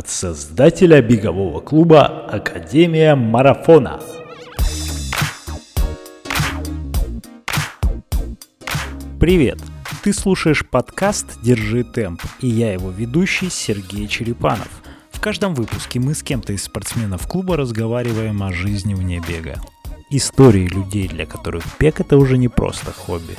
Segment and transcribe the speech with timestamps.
[0.00, 4.00] от создателя бегового клуба Академия Марафона.
[9.18, 9.58] Привет!
[10.02, 14.70] Ты слушаешь подкаст «Держи темп» и я его ведущий Сергей Черепанов.
[15.10, 19.60] В каждом выпуске мы с кем-то из спортсменов клуба разговариваем о жизни вне бега.
[20.08, 23.36] Истории людей, для которых бег это уже не просто хобби.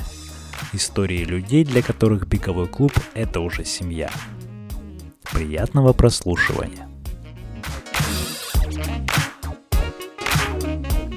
[0.72, 4.10] Истории людей, для которых беговой клуб это уже семья.
[5.32, 6.88] Приятного прослушивания.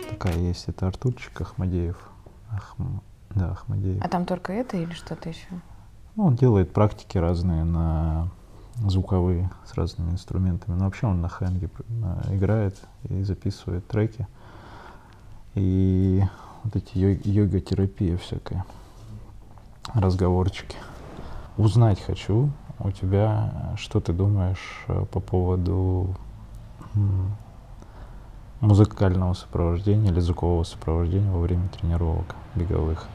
[0.09, 1.98] Такая есть, это Артурчик Ахмадеев.
[2.49, 3.02] Ахм...
[3.31, 4.02] Да, Ахмадеев.
[4.04, 5.48] А там только это или что-то еще?
[6.16, 8.30] Ну, он делает практики разные на
[8.77, 10.77] звуковые с разными инструментами.
[10.77, 11.70] Но вообще он на хэнге
[12.32, 14.27] играет и записывает треки.
[15.54, 16.23] И
[16.63, 18.66] вот эти йога-терапия всякая,
[19.93, 20.77] разговорчики.
[21.57, 26.15] Узнать хочу, у тебя, что ты думаешь э, по поводу
[28.61, 33.07] музыкального сопровождения или звукового сопровождения во время тренировок беговых?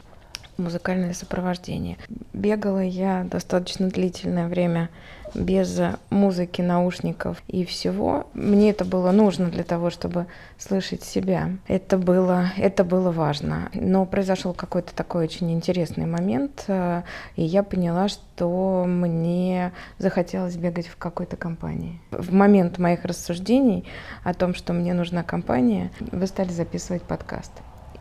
[0.61, 1.97] Музыкальное сопровождение.
[2.33, 4.89] Бегала я достаточно длительное время
[5.33, 8.27] без музыки, наушников и всего.
[8.33, 11.51] Мне это было нужно для того, чтобы слышать себя.
[11.67, 13.69] Это было, это было важно.
[13.73, 17.03] Но произошел какой-то такой очень интересный момент, э,
[17.35, 21.99] и я поняла, что мне захотелось бегать в какой-то компании.
[22.11, 23.85] В момент моих рассуждений
[24.23, 27.51] о том, что мне нужна компания, вы стали записывать подкаст.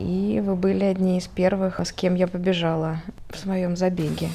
[0.01, 4.31] И вы были одни из первых, с кем я побежала в своем забеге.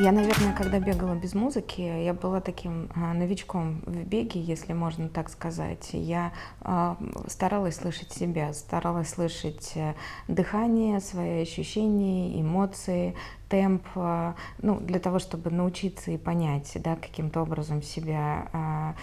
[0.00, 5.08] Я, наверное, когда бегала без музыки, я была таким а, новичком в беге, если можно
[5.08, 5.88] так сказать.
[5.92, 6.96] Я а,
[7.26, 9.94] старалась слышать себя, старалась слышать э,
[10.28, 13.16] дыхание, свои ощущения, эмоции,
[13.48, 18.94] темп, а, ну, для того, чтобы научиться и понять, да, каким-то образом себя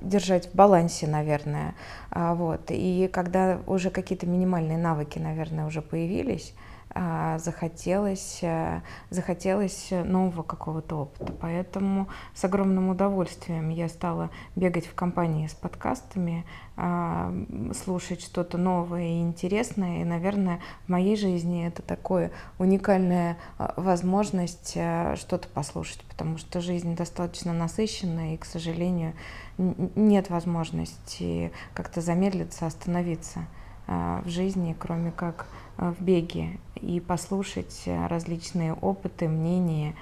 [0.00, 1.74] держать в балансе, наверное.
[2.10, 2.62] Вот.
[2.70, 6.54] И когда уже какие-то минимальные навыки, наверное, уже появились,
[6.94, 11.32] захотелось, э, захотелось нового какого-то опыта.
[11.40, 16.44] Поэтому с огромным удовольствием я стала бегать в компании с подкастами,
[16.76, 17.32] а,
[17.72, 20.00] слушать что-то новое и интересное.
[20.00, 26.60] И, наверное, в моей жизни это такое уникальная а, возможность э, что-то послушать, потому что
[26.60, 29.14] жизнь достаточно насыщенная, и, к сожалению,
[29.58, 33.46] нет возможности как-то замедлиться, остановиться
[33.86, 39.94] в жизни, кроме как в беге и послушать различные опыты, мнения,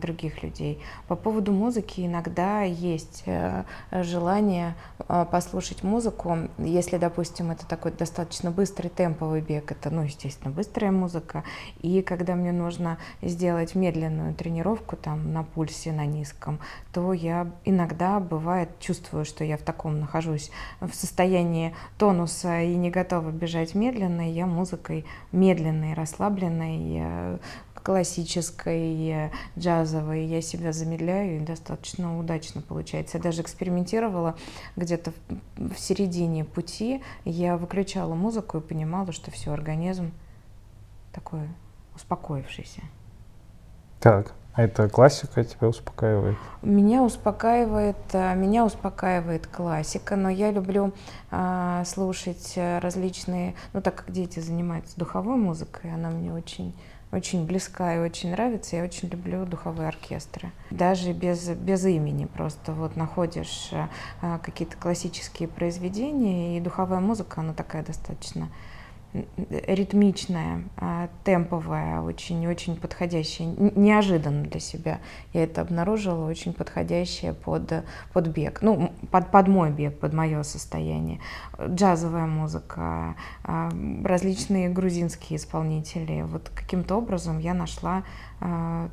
[0.00, 0.80] других людей.
[1.06, 8.50] По поводу музыки иногда есть э, желание э, послушать музыку, если, допустим, это такой достаточно
[8.50, 11.44] быстрый темповый бег, это, ну, естественно, быстрая музыка,
[11.82, 16.58] и когда мне нужно сделать медленную тренировку там на пульсе, на низком,
[16.92, 20.50] то я иногда, бывает, чувствую, что я в таком нахожусь
[20.80, 27.38] в состоянии тонуса и не готова бежать медленно, я музыкой медленной, расслабленной
[27.82, 33.18] классической, джазовой, я себя замедляю и достаточно удачно получается.
[33.18, 34.36] Я даже экспериментировала
[34.76, 35.12] где-то
[35.56, 40.12] в середине пути, я выключала музыку и понимала, что все, организм
[41.12, 41.48] такой
[41.94, 42.82] успокоившийся.
[44.00, 46.36] Так, а это классика тебя успокаивает?
[46.62, 50.92] Меня успокаивает, э, меня успокаивает классика, но я люблю
[51.30, 56.74] а, слушать различные, ну так как дети занимаются духовой музыкой, она мне очень
[57.12, 58.76] очень близка и очень нравится.
[58.76, 60.52] Я очень люблю духовые оркестры.
[60.70, 63.70] Даже без, без имени просто вот находишь
[64.22, 68.48] а, какие-то классические произведения, и духовая музыка, она такая достаточно
[69.50, 70.62] ритмичная,
[71.24, 75.00] темповая, очень-очень подходящая, неожиданно для себя.
[75.32, 80.42] Я это обнаружила, очень подходящая под, под бег, ну, под, под мой бег, под мое
[80.42, 81.20] состояние.
[81.60, 83.70] Джазовая музыка, а,
[84.04, 86.22] различные грузинские исполнители.
[86.22, 88.04] Вот каким-то образом я нашла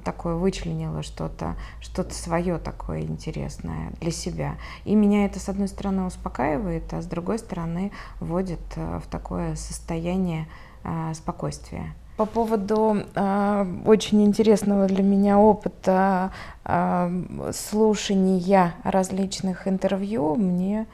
[0.03, 4.55] такое вычленила что-то, что-то свое такое интересное для себя.
[4.83, 9.55] И меня это, с одной стороны, успокаивает, а с другой стороны, вводит а, в такое
[9.55, 10.47] состояние
[10.83, 11.93] а, спокойствия.
[12.17, 16.31] По поводу э, очень интересного для меня опыта
[16.65, 20.87] э, слушания различных интервью, мне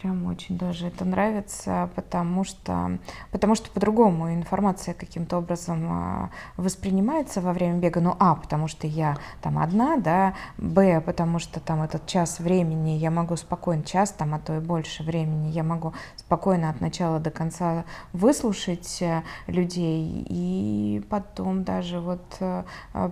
[0.00, 2.98] прям очень даже это нравится, потому что,
[3.30, 8.00] потому что по-другому информация каким-то образом а, воспринимается во время бега.
[8.00, 12.90] Ну, а, потому что я там одна, да, б, потому что там этот час времени
[12.90, 17.18] я могу спокойно, час там, а то и больше времени, я могу спокойно от начала
[17.20, 22.64] до конца выслушать э, людей и потом даже вот э,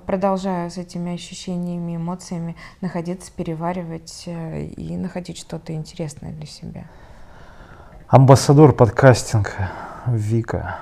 [0.07, 6.85] продолжая с этими ощущениями, эмоциями находиться, переваривать э, и находить что-то интересное для себя себя?
[8.09, 9.71] Амбассадор подкастинга
[10.07, 10.77] Вика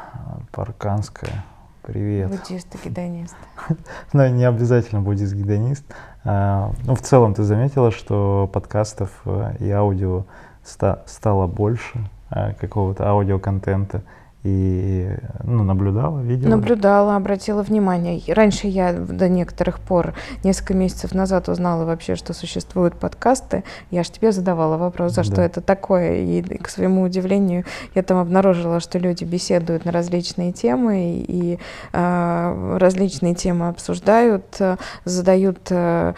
[0.52, 1.44] Парканская.
[1.82, 2.30] Привет.
[2.30, 3.36] Буддист и гедонист.
[4.12, 5.84] Ну, не обязательно буддист-гедонист.
[6.24, 10.24] А, ну, в целом ты заметила, что подкастов э, и аудио
[10.62, 14.02] стало больше, э, какого-то аудиоконтента
[14.44, 16.50] и ну, наблюдала, видела?
[16.50, 18.22] Наблюдала, обратила внимание.
[18.32, 20.14] Раньше я до некоторых пор,
[20.44, 23.64] несколько месяцев назад узнала вообще, что существуют подкасты.
[23.90, 25.24] Я же тебе задавала вопрос, за да.
[25.24, 26.22] что это такое.
[26.22, 27.64] И, к своему удивлению,
[27.96, 31.58] я там обнаружила, что люди беседуют на различные темы и
[31.92, 34.56] э, различные темы обсуждают,
[35.04, 36.14] задают э,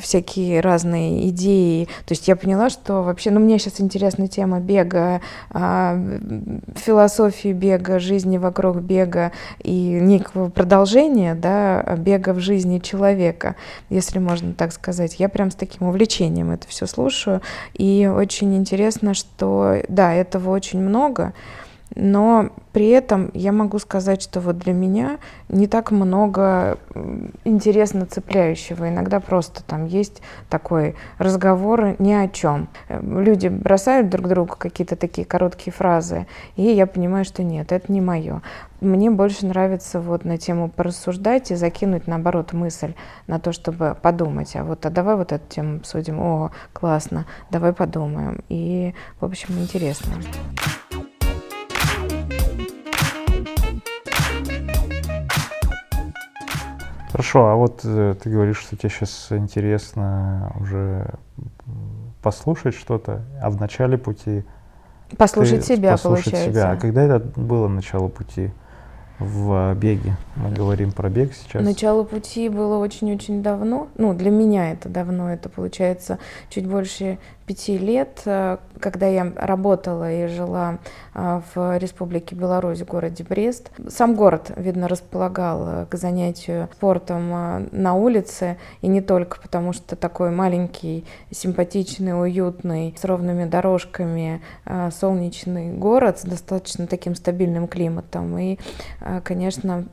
[0.00, 1.86] всякие разные идеи.
[2.04, 5.22] То есть я поняла, что вообще, ну мне сейчас интересна тема бега,
[5.54, 6.18] э,
[6.76, 9.32] философии, философии бега, жизни вокруг бега
[9.62, 13.56] и некого продолжения да, бега в жизни человека,
[13.88, 15.16] если можно так сказать.
[15.18, 17.40] Я прям с таким увлечением это все слушаю.
[17.74, 21.32] И очень интересно, что да, этого очень много.
[21.96, 26.78] Но при этом я могу сказать, что вот для меня не так много
[27.44, 28.88] интересно цепляющего.
[28.88, 32.68] Иногда просто там есть такой разговор ни о чем.
[32.88, 36.26] Люди бросают друг другу какие-то такие короткие фразы,
[36.56, 38.42] и я понимаю, что нет, это не мое.
[38.80, 42.94] Мне больше нравится вот на тему порассуждать и закинуть, наоборот, мысль
[43.26, 44.54] на то, чтобы подумать.
[44.56, 46.20] А вот а давай вот эту тему обсудим.
[46.20, 48.42] О, классно, давай подумаем.
[48.48, 50.14] И, в общем, интересно.
[57.20, 61.16] Хорошо, а вот э, ты говоришь, что тебе сейчас интересно уже
[62.22, 64.42] послушать что-то, а в начале пути...
[65.18, 66.50] Послушать себя, послушать получается.
[66.50, 66.70] себя.
[66.70, 68.52] А когда это было начало пути
[69.18, 70.16] в беге?
[70.36, 71.62] Мы говорим про бег сейчас.
[71.62, 73.88] Начало пути было очень-очень давно.
[73.98, 75.30] Ну, для меня это давно.
[75.30, 76.18] Это получается
[76.48, 77.18] чуть больше
[77.50, 80.78] пяти лет, э, когда я работала и жила
[81.14, 83.72] э, в Республике Беларусь, в городе Брест.
[83.88, 89.96] Сам город, видно, располагал э, к занятию спортом на улице, и не только потому, что
[89.96, 94.40] такой маленький, симпатичный, уютный, с ровными дорожками,
[94.92, 98.38] солнечный город с достаточно таким стабильным климатом.
[98.38, 98.58] И,
[99.24, 99.84] конечно,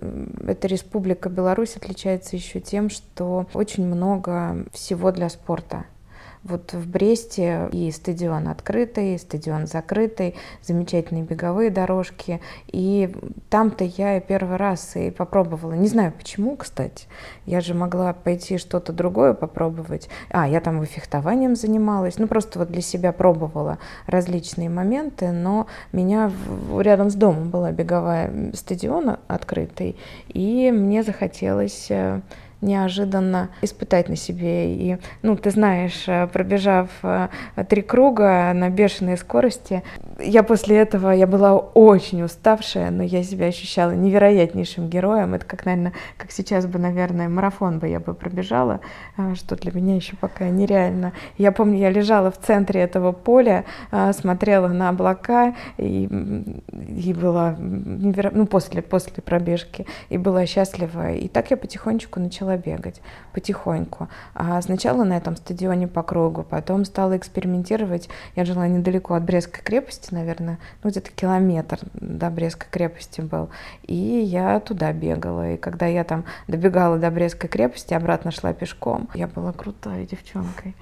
[0.47, 5.85] эта Республика Беларусь отличается еще тем, что очень много всего для спорта.
[6.47, 12.39] Вот в Бресте и стадион открытый, и стадион закрытый, замечательные беговые дорожки.
[12.67, 13.13] И
[13.49, 15.73] там-то я первый раз и попробовала.
[15.73, 17.07] Не знаю почему, кстати.
[17.45, 20.09] Я же могла пойти что-то другое попробовать.
[20.29, 22.17] А, я там и фехтованием занималась.
[22.17, 25.31] Ну, просто вот для себя пробовала различные моменты.
[25.31, 26.31] Но меня
[26.79, 29.97] рядом с домом была беговая стадион открытый.
[30.29, 32.21] И мне захотелось э,
[32.61, 34.73] неожиданно испытать на себе.
[34.73, 37.27] И, ну, ты знаешь, э, пробежав э,
[37.69, 39.83] три круга на бешеной скорости,
[40.19, 45.35] я после этого, я была очень уставшая, но я себя ощущала невероятнейшим героем.
[45.35, 48.79] Это как, наверное, как сейчас бы, наверное, марафон бы я бы пробежала,
[49.17, 51.13] э, что для меня еще пока нереально.
[51.37, 53.65] Я помню, я лежала в центре этого поля,
[54.13, 56.09] смотрела на облака и,
[56.87, 58.31] и была неверо...
[58.33, 61.11] ну, после, после пробежки, и была счастлива.
[61.11, 63.01] И так я потихонечку начала начала бегать
[63.33, 64.07] потихоньку.
[64.33, 68.09] А сначала на этом стадионе по кругу, потом стала экспериментировать.
[68.35, 73.49] Я жила недалеко от Брестской крепости, наверное, ну где-то километр до Брестской крепости был.
[73.83, 75.51] И я туда бегала.
[75.51, 80.75] И когда я там добегала до Брестской крепости, обратно шла пешком, я была крутая девчонкой.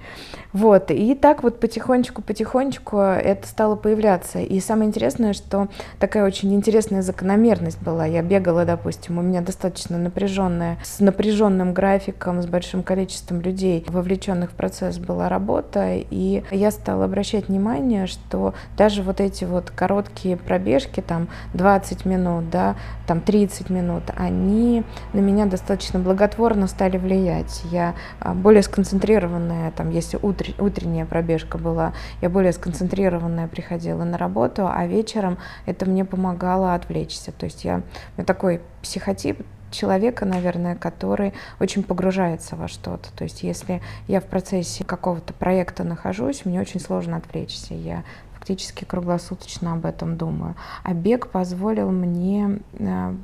[0.52, 4.38] Вот, и так вот потихонечку-потихонечку это стало появляться.
[4.38, 5.68] И самое интересное, что
[5.98, 8.06] такая очень интересная закономерность была.
[8.06, 13.84] Я бегала, допустим, у меня достаточно напряженная, с напряженной напряженным графиком, с большим количеством людей,
[13.88, 19.70] вовлеченных в процесс была работа, и я стала обращать внимание, что даже вот эти вот
[19.70, 26.98] короткие пробежки, там 20 минут, да, там 30 минут, они на меня достаточно благотворно стали
[26.98, 27.62] влиять.
[27.70, 34.18] Я а, более сконцентрированная, там, если утр, утренняя пробежка была, я более сконцентрированная приходила на
[34.18, 37.32] работу, а вечером это мне помогало отвлечься.
[37.32, 43.10] То есть я, у меня такой психотип человека, наверное, который очень погружается во что-то.
[43.16, 47.74] То есть если я в процессе какого-то проекта нахожусь, мне очень сложно отвлечься.
[47.74, 48.04] Я
[48.34, 50.54] фактически круглосуточно об этом думаю.
[50.82, 53.14] А бег позволил мне э,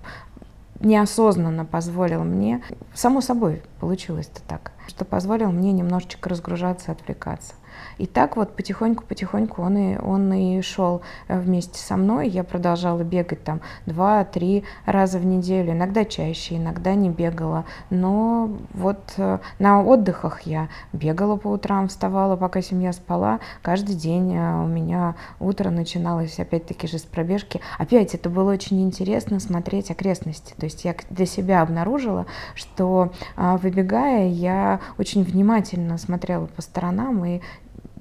[0.81, 2.63] неосознанно позволил мне,
[2.95, 7.55] само собой получилось это так, что позволил мне немножечко разгружаться, отвлекаться.
[7.99, 12.29] И так вот потихоньку-потихоньку он и, он и шел э, вместе со мной.
[12.29, 17.65] Я продолжала бегать там два-три раза в неделю, иногда чаще, иногда не бегала.
[17.91, 23.41] Но вот э, на отдыхах я бегала по утрам, вставала, пока семья спала.
[23.63, 27.61] Каждый день э, у меня утро начиналось опять-таки же с пробежки.
[27.79, 30.55] Опять это было очень интересно смотреть окрестности.
[30.57, 37.41] То есть я для себя обнаружила, что выбегая, я очень внимательно смотрела по сторонам и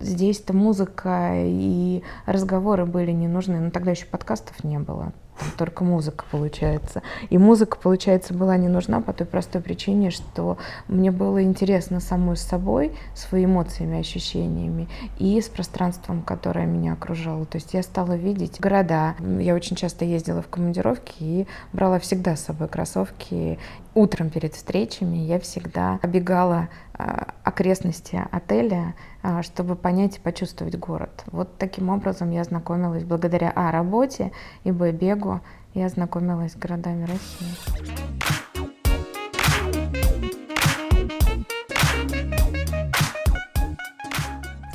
[0.02, 5.14] здесь-то музыка и разговоры были не нужны, но тогда еще подкастов не было
[5.58, 7.02] только музыка получается.
[7.30, 12.38] И музыка, получается, была не нужна по той простой причине, что мне было интересно самой
[12.38, 17.46] с собой, своими эмоциями, ощущениями и с пространством, которое меня окружало.
[17.46, 19.16] То есть я стала видеть города.
[19.40, 23.58] Я очень часто ездила в командировки и брала всегда с собой кроссовки.
[23.94, 26.91] Утром перед встречами я всегда обегала а,
[27.44, 31.24] окрестности отеля, а, чтобы понять и почувствовать город.
[31.28, 34.32] Вот таким образом я знакомилась благодаря А работе
[34.64, 35.42] и Б бегу,
[35.74, 38.41] я знакомилась с городами России.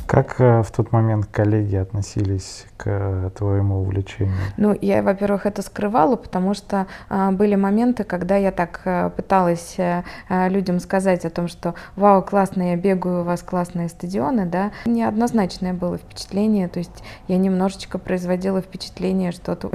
[0.06, 4.36] Как э, в тот момент коллеги относились к э, твоему увлечению?
[4.56, 9.76] Ну, я, во-первых, это скрывала, потому что а, были моменты, когда я так а, пыталась
[9.78, 10.04] а,
[10.48, 14.70] людям сказать о том, что вау, классно, я бегаю, у вас классные стадионы, да.
[14.84, 19.74] Неоднозначное было впечатление, то есть я немножечко производила впечатление, что тут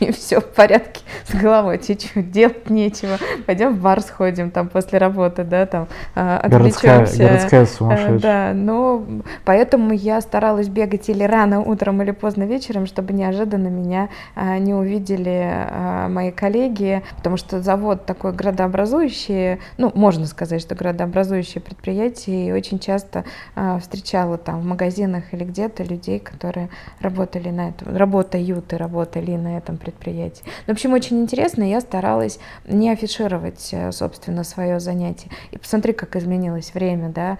[0.14, 5.44] все в порядке с головой, чуть-чуть, делать нечего, пойдем в бар сходим там после работы,
[5.44, 6.86] да, там отвлечемся.
[6.86, 8.18] Городская, городская сумасшедшая.
[8.18, 9.04] Да, но
[9.44, 14.58] поэтому Поэтому я старалась бегать или рано утром, или поздно вечером, чтобы неожиданно меня а,
[14.58, 21.60] не увидели а, мои коллеги, потому что завод такой градообразующий, ну, можно сказать, что градообразующее
[21.60, 23.24] предприятие, и очень часто
[23.56, 26.70] а, встречала там в магазинах или где-то людей, которые
[27.00, 30.44] работали на этом, работают и работали на этом предприятии.
[30.68, 35.30] Ну, в общем, очень интересно, я старалась не афишировать, э, собственно, свое занятие.
[35.50, 37.38] И посмотри, как изменилось время, да,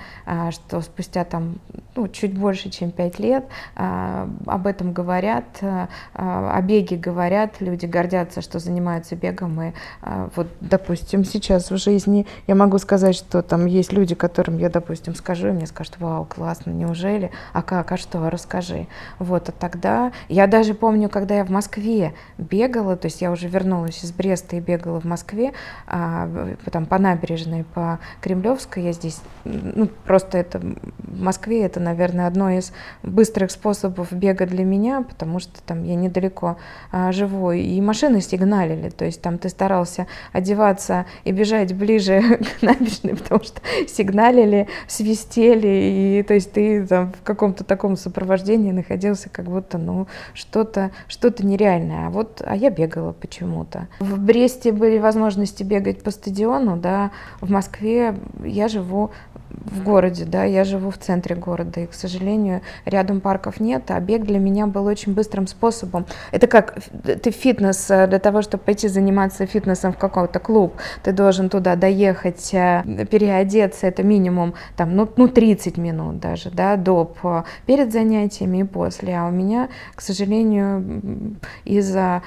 [0.50, 1.60] что спустя там,
[1.94, 3.44] ну, чуть больше, чем 5 лет,
[3.74, 9.60] а, об этом говорят, а, о беге говорят, люди гордятся, что занимаются бегом.
[9.62, 14.58] И а, вот, допустим, сейчас в жизни я могу сказать, что там есть люди, которым
[14.58, 17.30] я, допустим, скажу, и мне скажут, вау, классно, неужели?
[17.52, 18.86] А как, а что, расскажи.
[19.18, 23.48] Вот, а тогда, я даже помню, когда я в Москве бегала, то есть я уже
[23.48, 25.52] вернулась из Бреста и бегала в Москве,
[25.86, 32.26] потом по набережной, по Кремлевской, я здесь, ну, просто это, в Москве это, наверное, наверное,
[32.26, 32.72] одно из
[33.02, 36.56] быстрых способов бега для меня, потому что там я недалеко
[36.92, 42.20] а, живу, и машины сигналили, то есть там ты старался одеваться и бежать ближе
[42.60, 48.72] к набережной, потому что сигналили, свистели, и то есть ты там в каком-то таком сопровождении
[48.72, 52.06] находился, как будто, ну, что-то что нереальное.
[52.06, 53.88] А вот, а я бегала почему-то.
[54.00, 57.10] В Бресте были возможности бегать по стадиону, да,
[57.40, 59.10] в Москве я живу
[59.50, 64.00] в городе, да, я живу в центре города, и, к сожалению, рядом парков нет, а
[64.00, 66.06] бег для меня был очень быстрым способом.
[66.32, 71.12] Это как ты фитнес, э, для того, чтобы пойти заниматься фитнесом в какой-то клуб, ты
[71.12, 77.18] должен туда доехать, э, переодеться, это минимум там, ну, ну 30 минут даже, да, доп,
[77.66, 82.22] перед занятиями и после, а у меня, к сожалению, из-за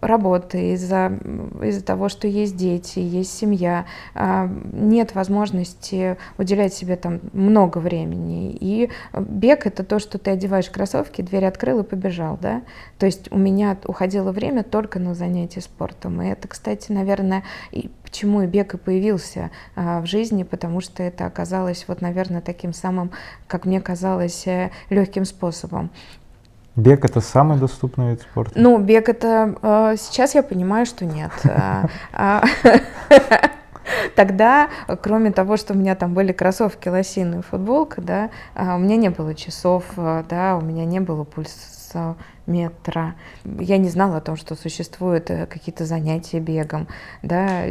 [0.00, 1.12] работы, из-за
[1.62, 3.84] из того, что есть дети, есть семья,
[4.14, 8.56] а, нет возможности уделять себе там много времени.
[8.58, 12.62] И бег— это то, что ты одеваешь кроссовки, дверь открыл и побежал, да.
[12.98, 16.22] То есть у меня уходило время только на занятия спортом.
[16.22, 21.02] И это, кстати, наверное, и почему и бег и появился а, в жизни, потому что
[21.02, 23.10] это оказалось, вот, наверное, таким самым,
[23.46, 25.90] как мне казалось, э, легким способом.
[26.76, 28.52] Бег это самый доступный вид спорта?
[28.58, 31.32] Ну, бег это э, сейчас я понимаю, что нет.
[34.14, 34.68] Тогда,
[35.02, 39.10] кроме того, что у меня там были кроссовки, лосины футболка, да, а, у меня не
[39.10, 41.24] было часов, а, да, у меня не было
[42.46, 43.14] пульсометра.
[43.44, 46.88] Я не знала о том, что существуют э, какие-то занятия бегом,
[47.22, 47.62] да.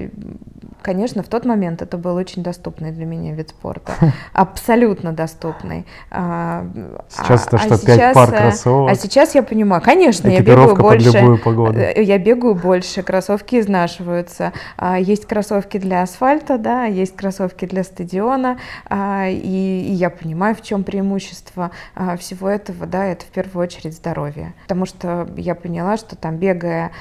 [0.81, 3.93] Конечно, в тот момент это был очень доступный для меня вид спорта,
[4.33, 5.85] абсолютно доступный.
[6.09, 6.65] А,
[7.09, 8.91] сейчас то, а что пять пар э, кроссовок.
[8.91, 11.17] А сейчас я понимаю, конечно, я бегаю больше.
[11.17, 14.53] Э, я бегаю больше, кроссовки изнашиваются.
[14.77, 18.57] А, есть кроссовки для асфальта, да, есть кроссовки для стадиона,
[18.89, 21.71] и, и я понимаю, в чем преимущество
[22.17, 26.91] всего этого, да, это в первую очередь здоровье, потому что я поняла, что там бегая,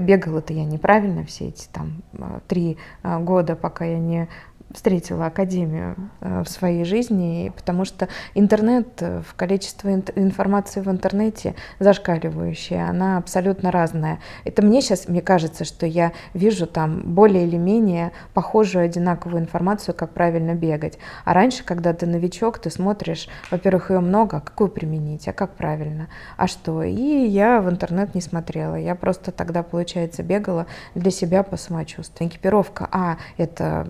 [0.00, 2.02] бегала-то я неправильно все эти там
[2.48, 4.28] три года, пока я не
[4.76, 11.54] встретила академию э, в своей жизни, потому что интернет, э, в количестве информации в интернете
[11.78, 14.20] зашкаливающая, она абсолютно разная.
[14.44, 19.94] Это мне сейчас, мне кажется, что я вижу там более или менее похожую одинаковую информацию,
[19.94, 20.98] как правильно бегать.
[21.24, 25.54] А раньше, когда ты новичок, ты смотришь, во-первых, ее много, а какую применить, а как
[25.54, 26.82] правильно, а что.
[26.82, 32.28] И я в интернет не смотрела, я просто тогда, получается, бегала для себя по самочувствию.
[32.28, 33.86] Экипировка, а, это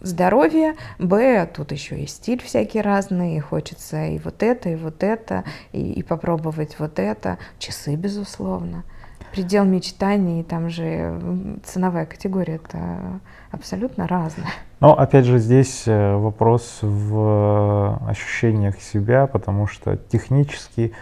[0.00, 5.02] здоровье, б, тут еще и стиль всякий разный, и хочется и вот это, и вот
[5.02, 8.84] это, и, и попробовать вот это, часы, безусловно.
[9.32, 14.48] Предел мечтаний, там же ценовая категория это абсолютно разная.
[14.80, 20.92] Но опять же здесь э, вопрос в ощущениях себя, потому что технически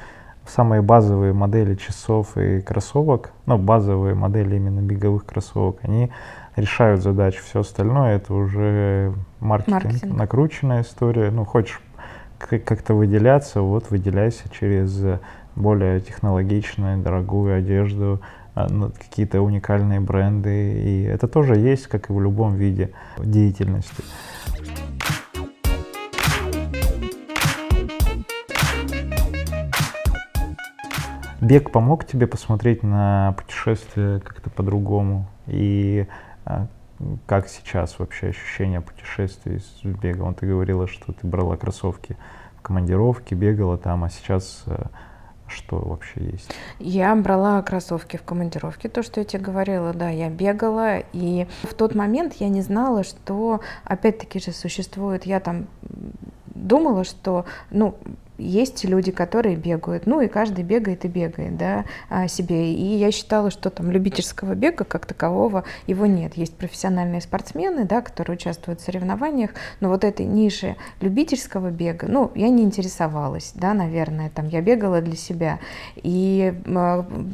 [0.47, 6.11] самые базовые модели часов и кроссовок, ну базовые модели именно беговых кроссовок, они
[6.57, 7.43] решают задачу.
[7.45, 10.17] Все остальное это уже маркетинг, маркетинг.
[10.17, 11.31] накрученная история.
[11.31, 11.81] Ну, хочешь
[12.39, 15.03] как-то выделяться, вот выделяйся через
[15.55, 18.21] более технологичную, дорогую одежду,
[18.55, 20.81] а, ну, какие-то уникальные бренды.
[20.81, 24.03] И это тоже есть, как и в любом виде деятельности.
[31.47, 35.29] Бег помог тебе посмотреть на путешествие как-то по-другому?
[35.47, 36.09] И
[36.45, 36.67] а
[37.27, 40.35] как сейчас вообще ощущение путешествий с бегом?
[40.35, 42.17] Ты говорила, что ты брала кроссовки
[42.59, 44.87] в командировке, бегала там, а сейчас э,
[45.47, 46.51] что вообще есть?
[46.81, 51.75] Я брала кроссовки в командировке, то, что я тебе говорила, да, я бегала, и в
[51.75, 55.69] тот момент я не знала, что, опять-таки же, существует, я там
[56.57, 57.97] думала, что, ну,
[58.39, 61.85] есть люди, которые бегают, ну и каждый бегает и бегает, да,
[62.29, 62.73] себе.
[62.73, 66.37] И я считала, что там любительского бега как такового его нет.
[66.37, 69.51] Есть профессиональные спортсмены, да, которые участвуют в соревнованиях,
[69.81, 75.01] но вот этой ниши любительского бега, ну, я не интересовалась, да, наверное, там я бегала
[75.01, 75.59] для себя.
[75.97, 76.55] И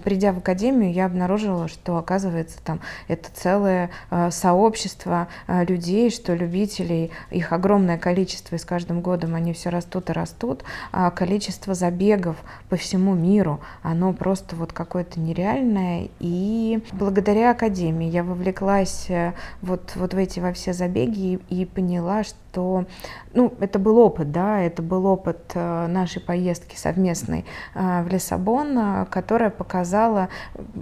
[0.04, 6.34] придя в академию, я обнаружила, что, оказывается, там это целое а, сообщество а, людей, что
[6.34, 11.74] любителей, их огромное количество, и с каждым годом они все растут и растут, а количество
[11.74, 12.36] забегов
[12.68, 16.08] по всему миру, оно просто вот какое-то нереальное.
[16.20, 21.64] И благодаря Академии я вовлеклась э, вот, вот в эти во все забеги и, и
[21.64, 22.84] поняла, что
[23.32, 29.06] ну, это был опыт, да, это был опыт э, нашей поездки совместной э, в Лиссабон,
[29.06, 30.28] которая показала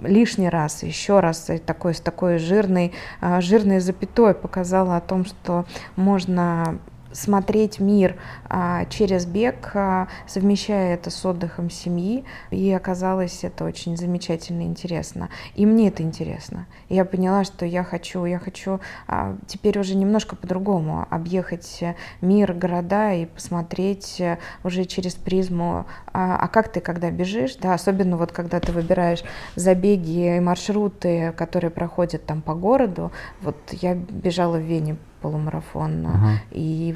[0.03, 2.91] лишний раз, еще раз такой, с такой жирной,
[3.39, 6.79] жирной запятой показала о том, что можно
[7.13, 8.15] смотреть мир
[8.49, 14.65] а, через бег, а, совмещая это с отдыхом семьи, и оказалось это очень замечательно и
[14.65, 15.29] интересно.
[15.55, 16.67] И мне это интересно.
[16.89, 21.83] я поняла, что я хочу, я хочу а, теперь уже немножко по-другому объехать
[22.21, 28.17] мир, города и посмотреть э, уже через призму, а как ты когда бежишь, да, особенно
[28.17, 29.23] вот когда ты выбираешь
[29.55, 33.11] забеги и маршруты, которые проходят там по городу.
[33.41, 36.05] Вот я бежала в Вене полумарафон.
[36.05, 36.35] Uh-huh.
[36.51, 36.93] И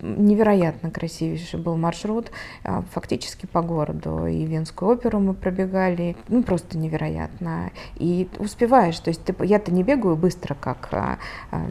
[0.00, 2.30] невероятно красивейший был маршрут,
[2.64, 4.26] а, фактически по городу.
[4.26, 7.70] И Венскую оперу мы пробегали, ну просто невероятно.
[7.96, 11.18] И успеваешь, то есть ты, я-то не бегаю быстро, как а,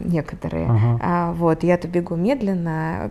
[0.04, 0.98] некоторые, uh-huh.
[1.02, 3.10] а, вот, я-то бегу медленно,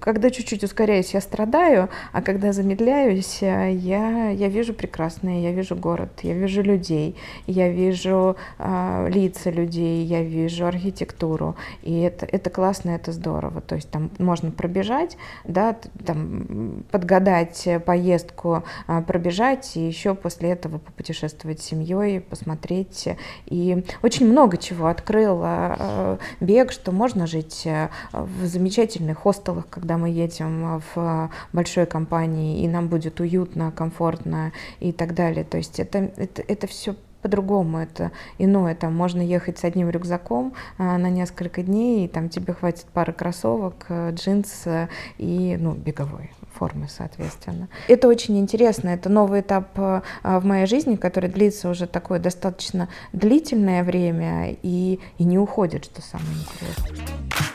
[0.00, 5.76] когда чуть-чуть ускоряюсь, я страдаю, а когда замедляюсь, э, я, я вижу прекрасное, я вижу
[5.76, 7.14] город, я вижу людей,
[7.46, 13.60] я вижу э, лица людей, я вижу архитектуру, и это, это классно, это здорово.
[13.60, 15.76] То есть там можно пробежать, да,
[16.06, 23.08] там, подгадать поездку, э, пробежать, и еще после этого попутешествовать с семьей, посмотреть.
[23.46, 29.33] И очень много чего открыл э, бег, что можно жить э, в замечательных хостелах,
[29.70, 35.44] когда мы едем в большой компании, и нам будет уютно, комфортно и так далее.
[35.44, 36.94] То есть это, это, это все
[37.24, 38.74] по-другому, это иное.
[38.74, 43.14] Там можно ехать с одним рюкзаком а, на несколько дней, и там тебе хватит пары
[43.14, 47.68] кроссовок, э, джинс э, и ну, беговой формы, соответственно.
[47.88, 52.90] Это очень интересно, это новый этап а, в моей жизни, который длится уже такое достаточно
[53.14, 57.53] длительное время и, и не уходит, что самое интересное.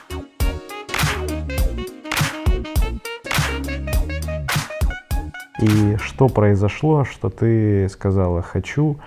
[5.61, 8.97] И что произошло, что ты сказала «хочу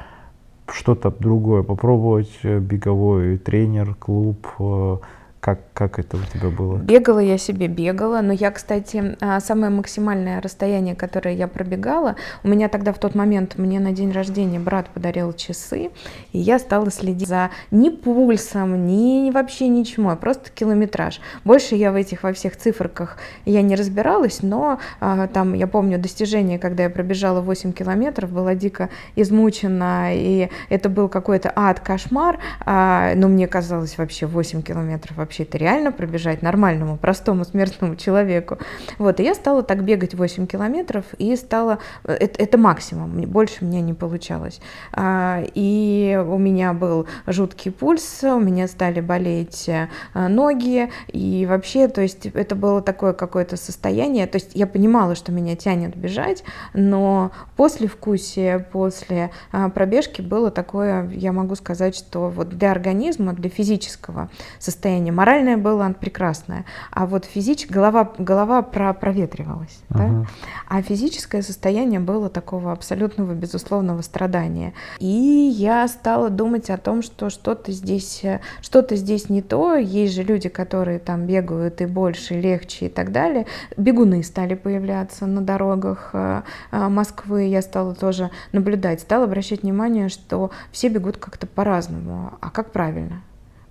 [0.71, 4.97] что-то другое попробовать, э, беговой тренер, клуб, э,
[5.41, 6.77] как, как это у тебя было?
[6.77, 12.49] Бегала я себе, бегала, но я, кстати, а, самое максимальное расстояние, которое я пробегала, у
[12.49, 15.91] меня тогда в тот момент, мне на день рождения брат подарил часы,
[16.33, 21.21] и я стала следить за ни пульсом, ни вообще ничем, а просто километраж.
[21.45, 25.99] Больше я в этих во всех циферках я не разбиралась, но а, там, я помню,
[25.99, 32.39] достижение, когда я пробежала 8 километров, была дико измучена, и это был какой-то ад, кошмар,
[32.61, 38.59] а, но мне казалось вообще 8 километров вообще это реально пробежать нормальному, простому смертному человеку.
[38.99, 43.65] Вот, и я стала так бегать 8 километров, и стала, это, это максимум, больше у
[43.65, 44.61] меня не получалось.
[44.93, 51.89] А, и у меня был жуткий пульс, у меня стали болеть э, ноги, и вообще,
[51.89, 56.45] то есть это было такое какое-то состояние, то есть я понимала, что меня тянет бежать,
[56.75, 63.33] но после вкусия, после а, пробежки было такое, я могу сказать, что вот для организма,
[63.33, 70.23] для физического состояния моральное было прекрасное, а вот физическое, голова, голова про, проветривалась, uh-huh.
[70.23, 70.27] да?
[70.69, 74.75] а физическое состояние было такого абсолютного безусловного страдания.
[74.99, 78.23] И я стала думать о том, что что-то здесь,
[78.61, 82.89] что-то здесь не то, есть же люди, которые там бегают и больше, и легче и
[82.89, 83.47] так далее.
[83.77, 90.09] Бегуны стали появляться на дорогах э, э, Москвы, я стала тоже наблюдать, стала обращать внимание,
[90.09, 93.23] что все бегут как-то по-разному, а как правильно?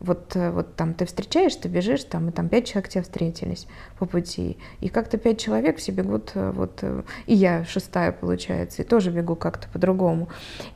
[0.02, 3.68] Вот, э, вот там ты встречаешь, ты бежишь, там, и там пять человек тебя встретились
[4.00, 8.82] по пути, и как-то пять человек все бегут, э, вот, э, и я шестая, получается,
[8.82, 10.28] и тоже бегу как-то по-другому.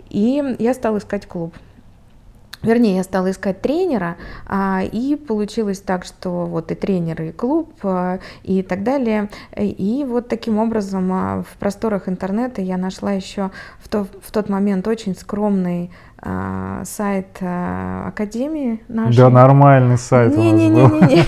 [0.09, 1.55] И я стала искать клуб.
[2.65, 7.73] Вернее, я стала искать тренера, а, и получилось так, что вот и тренер, и клуб,
[7.83, 9.29] а, и так далее.
[9.55, 14.49] И вот таким образом а, в просторах интернета я нашла еще в, то, в тот
[14.49, 15.91] момент очень скромный
[16.85, 19.17] сайт Академии нашей.
[19.17, 21.23] Да, нормальный сайт не, не, не, не, не.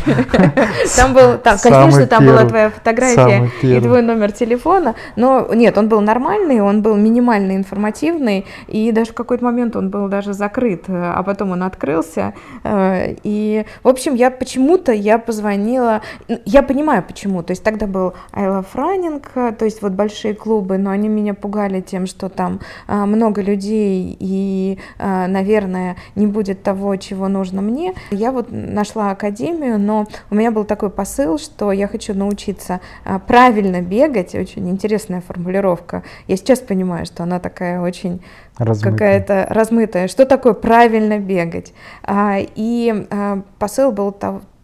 [0.95, 5.88] Там был, там, конечно, там была твоя фотография и твой номер телефона, но нет, он
[5.88, 10.86] был нормальный, он был минимально информативный, и даже в какой-то момент он был даже закрыт,
[11.27, 12.33] потом он открылся.
[12.63, 16.01] Э, и, в общем, я почему-то я позвонила,
[16.45, 20.77] я понимаю почему, то есть тогда был I Love Running, то есть вот большие клубы,
[20.77, 26.63] но они меня пугали тем, что там а, много людей и Э, наверное, не будет
[26.63, 27.93] того, чего нужно мне.
[28.11, 33.19] Я вот нашла академию, но у меня был такой посыл, что я хочу научиться э,
[33.25, 34.35] правильно бегать.
[34.35, 36.03] Очень интересная формулировка.
[36.27, 38.21] Я сейчас понимаю, что она такая очень
[38.58, 40.08] какая-то размытая.
[40.08, 41.74] Что такое правильно бегать?
[42.04, 44.12] А, и а, посыл был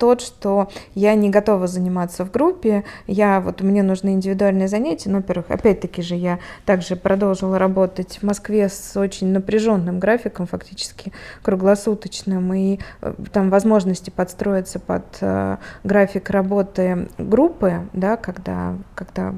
[0.04, 5.20] тот, что я не готова заниматься в группе, я вот мне нужны индивидуальные занятия, но,
[5.20, 12.54] во-первых, опять-таки же я также продолжила работать в Москве с очень напряженным графиком, фактически круглосуточным,
[12.54, 19.34] и э, там возможности подстроиться под э, график работы группы, да, когда, когда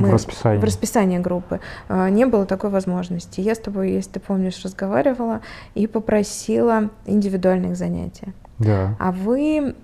[0.00, 0.60] мы, в расписании.
[0.60, 1.60] В расписании группы.
[1.88, 3.40] А, не было такой возможности.
[3.40, 5.40] Я с тобой, если ты помнишь, разговаривала
[5.74, 8.32] и попросила индивидуальных занятий.
[8.58, 8.96] Да.
[8.98, 9.74] А вы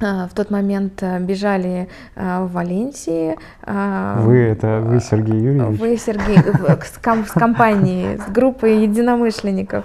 [0.00, 3.36] а, в тот момент а, бежали в Валенсии.
[3.66, 5.80] Вы это вы Сергей Юрьевич?
[5.80, 9.84] Вы Сергей с, ком, с компанией, с группой единомышленников.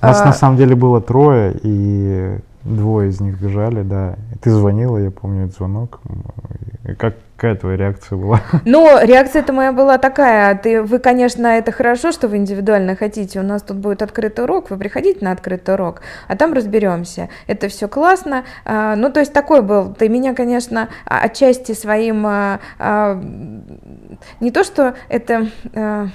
[0.00, 4.16] Нас на самом деле было трое, и двое из них бежали, да.
[4.40, 6.00] Ты звонила, я помню этот звонок.
[6.98, 8.40] Как, какая твоя реакция была?
[8.64, 10.54] Ну, реакция-то моя была такая.
[10.54, 13.40] Ты, вы, конечно, это хорошо, что вы индивидуально хотите.
[13.40, 17.28] У нас тут будет открытый урок, вы приходите на открытый урок, а там разберемся.
[17.48, 18.44] Это все классно.
[18.64, 19.92] А, ну, то есть такой был.
[19.92, 22.24] Ты меня, конечно, отчасти своим...
[24.40, 25.48] Не то, что это...
[25.74, 26.08] А,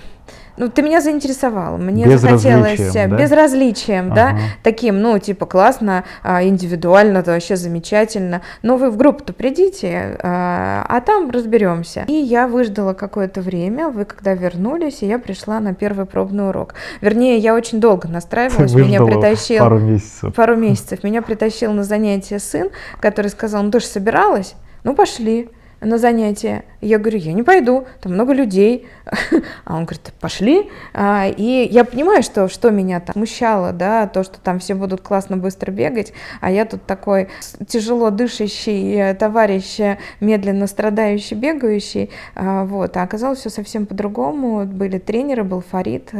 [0.57, 3.05] ну, ты меня заинтересовал, мне захотелось да?
[3.05, 4.15] безразличием, ага.
[4.15, 10.17] да, таким, ну, типа, классно, а, индивидуально, это вообще замечательно, но вы в группу-то придите,
[10.23, 12.05] а, а там разберемся.
[12.07, 16.73] И я выждала какое-то время, вы когда вернулись, и я пришла на первый пробный урок.
[17.01, 19.59] Вернее, я очень долго настраивалась, меня притащил...
[19.59, 20.33] Пару месяцев.
[20.33, 21.03] Пару месяцев.
[21.03, 24.55] Меня притащил на занятие сын, который сказал, ну, ты же собиралась?
[24.83, 25.49] Ну, пошли
[25.81, 26.63] на занятие.
[26.81, 28.87] Я говорю, я не пойду, там много людей.
[29.65, 30.69] А он говорит, пошли.
[30.93, 35.01] А, и я понимаю, что, что меня там смущало, да, то, что там все будут
[35.01, 37.29] классно быстро бегать, а я тут такой
[37.67, 39.79] тяжело дышащий товарищ,
[40.19, 42.11] медленно страдающий, бегающий.
[42.35, 42.95] А, вот.
[42.97, 44.65] А оказалось все совсем по-другому.
[44.65, 46.11] Были тренеры, был Фарид,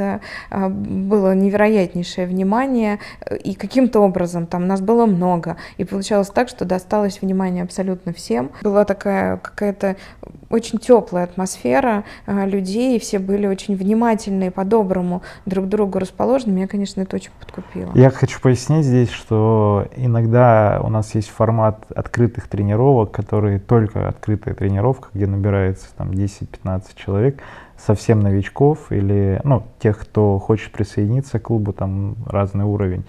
[0.51, 2.99] было невероятнейшее внимание.
[3.43, 5.57] И каким-то образом там нас было много.
[5.77, 8.51] И получалось так, что досталось внимание абсолютно всем.
[8.61, 9.95] Была такая какая-то
[10.49, 16.53] очень теплая атмосфера а, людей, все были очень внимательные, по-доброму друг к другу расположены.
[16.53, 17.91] Меня, конечно, это очень подкупило.
[17.95, 24.53] Я хочу пояснить здесь, что иногда у нас есть формат открытых тренировок, которые только открытая
[24.53, 27.41] тренировка, где набирается там 10-15 человек,
[27.77, 33.05] совсем новичков или ну, тех, кто хочет присоединиться к клубу, там разный уровень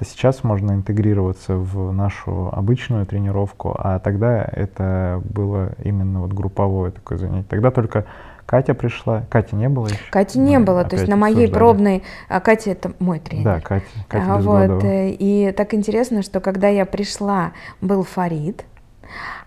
[0.00, 6.90] это сейчас можно интегрироваться в нашу обычную тренировку, а тогда это было именно вот групповое
[6.90, 7.46] такое занятие.
[7.50, 8.06] Тогда только
[8.46, 9.24] Катя пришла.
[9.28, 9.98] Кати не было еще?
[10.10, 10.84] Кати не Мы было.
[10.84, 11.52] То есть на моей обсуждали.
[11.52, 12.02] пробной...
[12.30, 13.44] А Катя— это мой тренер.
[13.44, 13.84] Да, Катя.
[14.08, 18.64] Катя а, вот, э, И так интересно, что когда я пришла, был Фарид,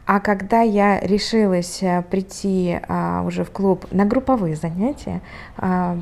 [0.05, 5.21] а когда я решилась э, прийти а, уже в клуб на групповые занятия,
[5.57, 5.97] а,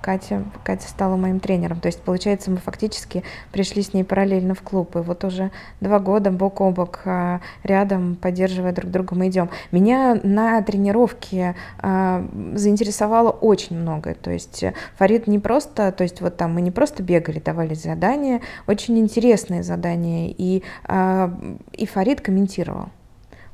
[0.00, 1.80] Катя, Катя стала моим тренером.
[1.80, 4.96] То есть, получается, мы фактически пришли с ней параллельно в клуб.
[4.96, 9.50] И вот уже два года бок о бок а, рядом, поддерживая друг друга, мы идем.
[9.70, 14.14] Меня на тренировке а, заинтересовало очень многое.
[14.14, 14.64] То есть
[14.96, 19.62] Фарид не просто, то есть вот там мы не просто бегали, давали задания, очень интересные
[19.62, 20.34] задания.
[20.36, 21.32] И, а,
[21.72, 22.88] и Фарид комментировал.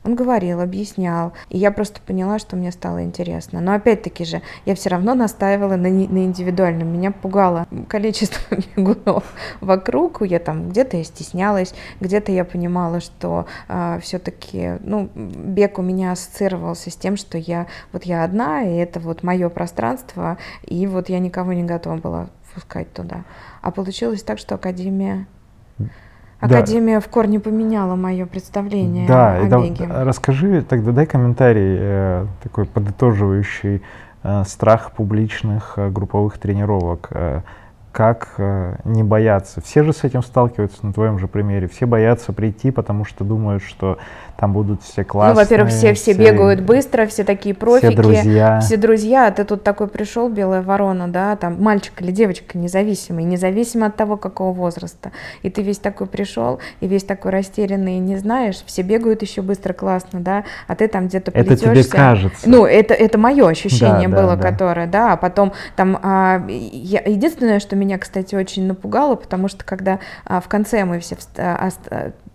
[0.07, 3.61] Он говорил, объяснял, и я просто поняла, что мне стало интересно.
[3.61, 6.93] Но опять-таки же, я все равно настаивала на, на индивидуальном.
[6.93, 9.25] Меня пугало количество бегунов
[9.61, 10.23] вокруг.
[10.23, 15.83] Я там где-то я стеснялась, где-то я понимала, что э, а, все-таки, ну, бег у
[15.83, 20.87] меня ассоциировался с тем, что я вот я одна, и это вот мое пространство, и
[20.87, 23.25] вот я никого не готова была пускать туда.
[23.61, 25.27] А получилось так, что Академия
[26.41, 27.01] Академия да.
[27.01, 29.87] в корне поменяла мое представление да, о беге.
[29.87, 33.83] Да, расскажи, тогда дай комментарий э, такой подытоживающий
[34.23, 37.09] э, страх публичных э, групповых тренировок.
[37.11, 37.41] Э,
[37.97, 39.63] как э, не бояться?
[39.63, 41.67] Все же с этим сталкиваются на твоем же примере.
[41.67, 43.97] Все боятся прийти, потому что думают, что
[44.39, 45.35] там будут все классные.
[45.35, 47.93] Ну, во-первых, все, все, все бегают быстро, все такие профики.
[47.93, 48.61] Все друзья.
[48.61, 49.27] Все друзья.
[49.29, 53.97] А ты тут такой пришел, белая ворона, да, там мальчик или девочка независимый, независимо от
[53.97, 55.13] того, какого возраста.
[55.43, 59.73] И ты весь такой пришел, и весь такой растерянный, не знаешь, все бегают еще быстро,
[59.73, 61.71] классно, да, а ты там где-то плетешься.
[61.71, 62.49] Это тебе кажется.
[62.49, 67.01] Ну, это, это мое ощущение да, было, да, которое, да, а потом там, а, я,
[67.01, 71.71] единственное, что меня, кстати, очень напугало, потому что когда а, в конце мы все, а,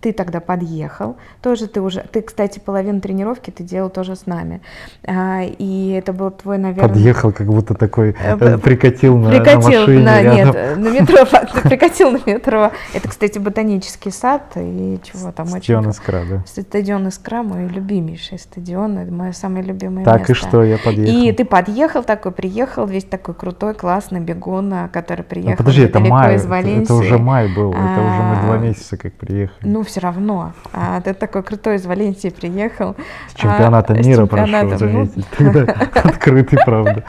[0.02, 4.60] ты тогда подъехал, тоже ты уже, ты, кстати, половину тренировки ты делал тоже с нами,
[5.04, 6.88] а, и это был твой, наверное...
[6.88, 11.24] Подъехал, как будто такой, э, э прикатил на, прикатил на машине на, Нет, на метро,
[11.62, 12.72] прикатил на метро.
[12.92, 15.90] Это, кстати, ботанический сад, и чего там стадион очень...
[15.92, 16.42] Искра, да?
[16.46, 20.34] Стадион Искра, мой любимейший стадион, это мое самое любимое так, место.
[20.34, 21.22] Так, и что, я подъехал.
[21.22, 26.00] И ты подъехал такой, приехал, весь такой крутой, классный бегун, который приехал ну, подожди, это
[26.00, 26.82] май, из Валенсии.
[26.82, 29.68] Это, это уже май был, это уже мы два месяца как приехали.
[29.68, 30.52] Ну, все равно.
[30.72, 32.96] А, ты такой крутой из Валенсии приехал.
[33.28, 35.26] С чемпионата а, мира с чемпионата, прошел, заметить.
[35.38, 37.04] Тогда открытый, правда.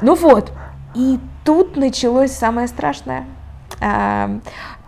[0.00, 0.52] Ну вот.
[0.94, 3.24] И тут началось самое страшное.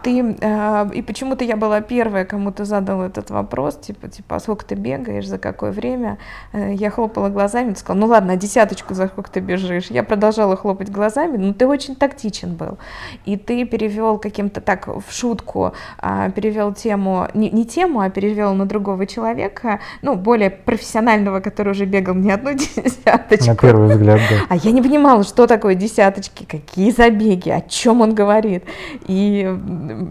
[0.00, 4.36] А, ты, э, и почему-то я была первая, кому ты задал этот вопрос, типа, типа,
[4.36, 6.18] а сколько ты бегаешь, за какое время?
[6.52, 9.90] Э, я хлопала глазами, ты сказал, ну ладно, а десяточку за сколько ты бежишь?
[9.90, 12.78] Я продолжала хлопать глазами, но ты очень тактичен был.
[13.24, 18.54] И ты перевел каким-то так в шутку, э, перевел тему, не, не тему, а перевел
[18.54, 23.46] на другого человека, ну, более профессионального, который уже бегал не одну десяточку.
[23.46, 24.36] На первый взгляд, да.
[24.48, 28.64] А я не понимала, что такое десяточки, какие забеги, о чем он говорит.
[29.06, 29.58] И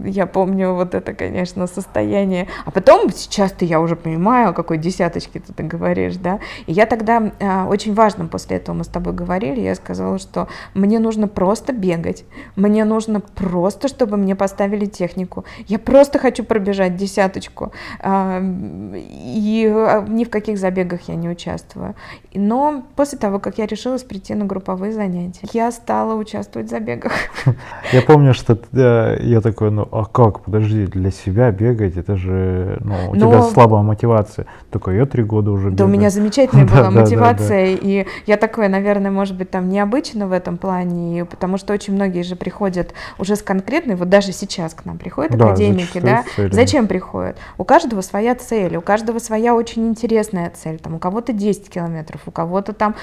[0.04, 2.48] я помню вот это, конечно, состояние.
[2.64, 6.40] А потом сейчас-то я уже понимаю, о какой десяточке ты говоришь, да.
[6.66, 10.48] И я тогда, а, очень важно, после этого мы с тобой говорили, я сказала, что
[10.74, 12.24] мне нужно просто бегать,
[12.56, 15.44] мне нужно просто, чтобы мне поставили технику.
[15.66, 17.72] Я просто хочу пробежать десяточку.
[18.00, 21.94] А, и а, ни в каких забегах я не участвую.
[22.34, 27.12] Но после того, как я решилась прийти на групповые занятия, я стала участвовать в забегах.
[27.92, 32.94] Я помню, что я такой ну а как, подожди, для себя бегать, это же, ну,
[33.10, 34.46] у Но- тебя слабая мотивация.
[34.70, 35.92] Только я три года уже Да, у бегаю.
[35.98, 41.24] меня замечательная была мотивация, и я такое, наверное, может быть, там необычно в этом плане,
[41.24, 45.36] потому что очень многие же приходят уже с конкретной, вот даже сейчас к нам приходят
[45.36, 47.36] Да, академики, да, зачем приходят?
[47.58, 52.20] У каждого своя цель, у каждого своя очень интересная цель, там, у кого-то 10 километров,
[52.26, 52.94] у кого-то там,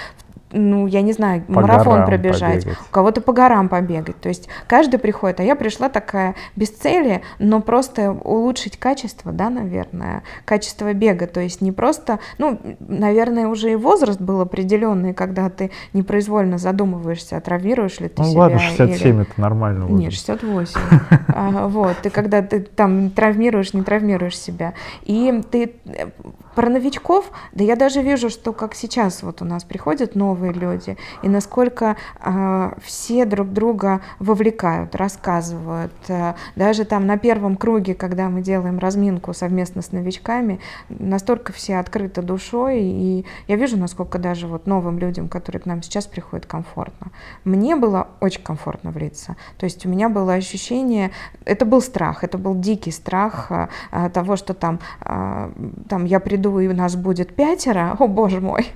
[0.52, 2.78] ну, я не знаю, По марафон пробежать, побегать.
[2.88, 4.20] у кого-то по горам побегать.
[4.22, 9.50] То есть каждый приходит, а я пришла такая без цели, но просто улучшить качество, да,
[9.50, 11.28] наверное, качество бега.
[11.28, 17.38] То есть не просто, ну, наверное, уже и возраст был определенный, когда ты непроизвольно задумываешься,
[17.38, 18.40] а травмируешь ли ты Ну себя.
[18.40, 19.84] ладно, 67 или- это нормально.
[19.86, 20.16] нет, возраст.
[20.28, 20.80] 68.
[21.40, 24.74] А, Вот, ты когда ты там травмируешь, не травмируешь себя.
[25.04, 26.08] И ты э,
[26.56, 30.98] про новичков, да я даже вижу, что как сейчас вот у нас приходят новые люди,
[31.24, 35.94] и насколько а, все друг друга вовлекают, рассказывают.
[36.10, 41.78] А, Даже там на первом круге, когда мы делаем разминку совместно с новичками, настолько все
[41.78, 46.46] открыты душой, и я вижу, насколько даже вот новым людям, которые к нам сейчас приходят,
[46.46, 47.12] комфортно.
[47.44, 49.36] Мне было очень комфортно влиться.
[49.58, 51.12] То есть у меня было ощущение,
[51.46, 55.52] это был страх, это был дикий страх а, того, что там, а,
[55.90, 58.68] там я приду и у нас будет пятеро, о боже мой,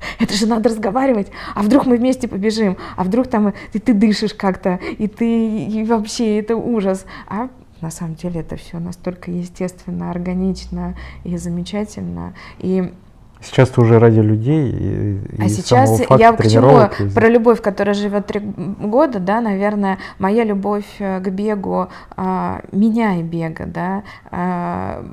[0.18, 4.34] это же надо разговаривать, а вдруг мы вместе побежим, а вдруг там и ты дышишь
[4.34, 7.06] как-то, и ты и вообще это ужас.
[7.28, 7.48] А
[7.80, 12.34] на самом деле это все настолько естественно, органично и замечательно.
[12.58, 12.92] И
[13.40, 17.10] Сейчас ты уже ради людей и, а и сейчас самого факта я к чему?
[17.14, 23.16] Про любовь, которая живет три года, да, наверное, моя любовь э, к бегу, а, меня
[23.16, 25.04] и бега, да, а,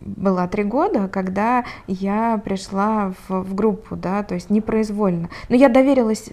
[0.00, 5.28] была три года, когда я пришла в, в группу, да, то есть непроизвольно.
[5.48, 6.30] Но я доверилась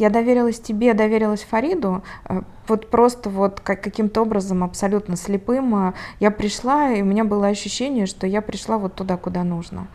[0.00, 5.92] я доверилась тебе, доверилась Фариду, э, вот просто вот как, каким-то образом абсолютно слепым э,
[6.20, 9.88] я пришла, и у меня было ощущение, что я пришла вот туда, куда нужно.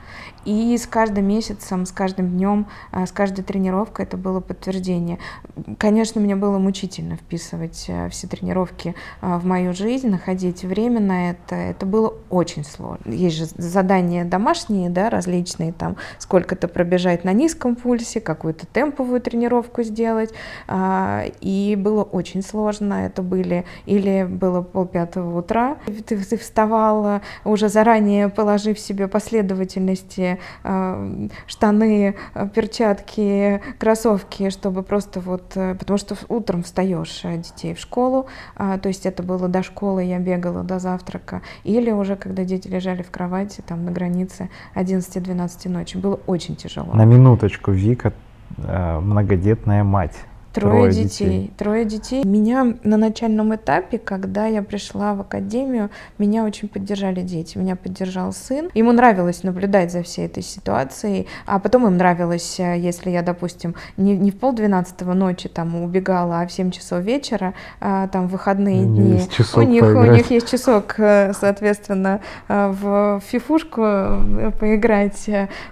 [0.45, 5.17] И с каждым месяцем, с каждым днем, э, с каждой тренировкой это было подтверждение.
[5.79, 11.31] Конечно, мне было мучительно вписывать э, все тренировки э, в мою жизнь, находить время на
[11.31, 11.55] это.
[11.55, 13.11] Это было очень сложно.
[13.11, 19.81] Есть же задания домашние, да, различные, там сколько-то пробежать на низком пульсе, какую-то темповую тренировку
[19.81, 20.31] сделать.
[20.67, 23.05] а, И было очень сложно.
[23.05, 31.27] Это были или было полпятого утра, ты, ты вставала уже заранее, положив себе последовательности а,
[31.47, 37.79] штаны, а, перчатки, кроссовки, чтобы просто вот, э, потому что утром встаешь э, детей в
[37.79, 42.43] школу, а, то есть это было до школы, я бегала до завтрака, или уже когда
[42.43, 46.93] дети лежали в кровати, там на границе 11-12 ночи, было очень тяжело.
[46.93, 48.13] На минуточку, Вика
[48.57, 50.15] э, многодетная мать.
[50.55, 51.51] Трое, детей.
[51.57, 52.23] Трое детей.
[52.23, 57.57] Меня на начальном этапе, когда я пришла в академию, меня очень поддержали дети.
[57.57, 58.69] Меня поддержал сын.
[58.73, 63.75] Ему нравилось наблюдать за всей этой ситуацией, а потом им нравилось, э, если я, допустим,
[63.97, 68.31] не, не в полдвенадцатого ночи там убегала, а в 7 часов вечера, а, там в
[68.31, 69.13] выходные дни.
[69.13, 73.81] есть часок у них, у них есть часок, э, соответственно, э, в фифушку
[74.59, 75.29] поиграть.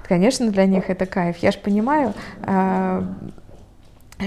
[0.08, 1.38] Конечно, для них это кайф.
[1.38, 2.14] Я же понимаю,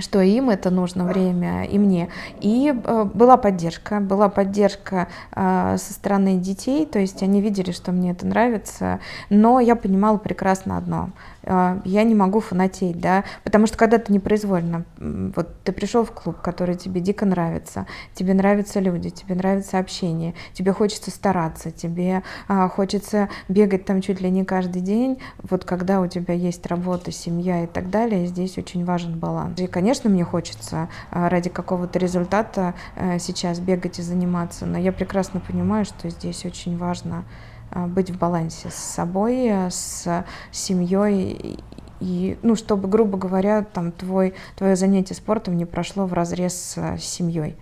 [0.01, 2.09] что им это нужно время, и мне.
[2.41, 7.93] И э, была поддержка, была поддержка э, со стороны детей, то есть они видели, что
[7.93, 11.11] мне это нравится, но я понимала прекрасно одно.
[11.47, 16.13] Э, Я не могу фанатеть, да, потому что когда ты непроизвольно, вот ты пришел в
[16.13, 22.23] клуб, который тебе дико нравится, тебе нравятся люди, тебе нравится общение, тебе хочется стараться, тебе
[22.49, 27.13] а, хочется бегать там чуть ли не каждый день, вот когда у тебя есть работа,
[27.13, 29.59] семья и так далее, здесь очень важен баланс.
[29.61, 34.93] И, конечно, мне хочется а, ради какого-то результата а, сейчас бегать и заниматься, но я
[34.93, 37.25] прекрасно понимаю, что здесь очень важно
[37.71, 41.59] быть в балансе с собой, а, с семьей
[42.01, 47.01] и, ну, чтобы, грубо говоря, там твой, твое занятие спортом не прошло в разрез с
[47.01, 47.57] семьей.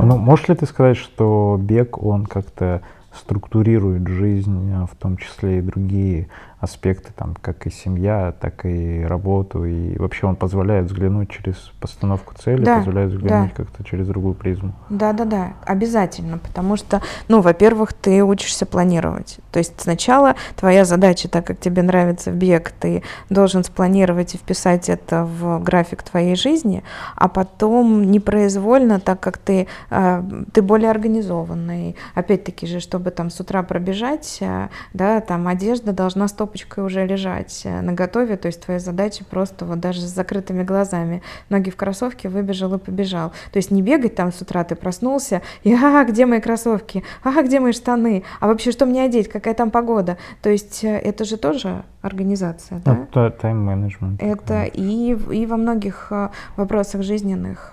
[0.00, 2.82] Ну, можешь ли ты сказать, что бег, он как-то
[3.12, 6.28] структурирует жизнь, а в том числе и другие
[6.60, 12.34] аспекты, там, как и семья, так и работу, и вообще он позволяет взглянуть через постановку
[12.34, 13.64] цели, Да, позволяет взглянуть да.
[13.64, 14.72] как-то через другую призму.
[14.90, 19.38] Да, да, да, обязательно, потому что, ну, во-первых, ты учишься планировать.
[19.52, 24.88] То есть сначала твоя задача, так как тебе нравится бег, ты должен спланировать и вписать
[24.88, 26.82] это в график твоей жизни,
[27.14, 33.38] а потом непроизвольно, так как ты, э, ты более организованный, опять-таки же, чтобы там с
[33.38, 38.46] утра пробежать, э, да, там одежда должна 100% стопочкой уже лежать э, на готове, то
[38.46, 43.32] есть твоя задача просто вот даже с закрытыми глазами, ноги в кроссовке, выбежал и побежал.
[43.52, 47.42] То есть не бегать там с утра, ты проснулся, и а, где мои кроссовки, а,
[47.42, 50.16] где мои штаны, а вообще что мне одеть, какая там погода.
[50.42, 53.06] То есть э, это же тоже организация, да?
[53.10, 54.22] Это тайм-менеджмент.
[54.22, 57.72] Это и, и во многих э, вопросах жизненных.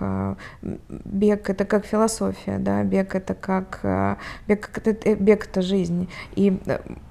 [0.88, 3.80] Бег— это как философия, да, бег— это как...
[4.48, 4.70] Бег—
[5.20, 6.08] бег— это жизнь.
[6.34, 6.58] И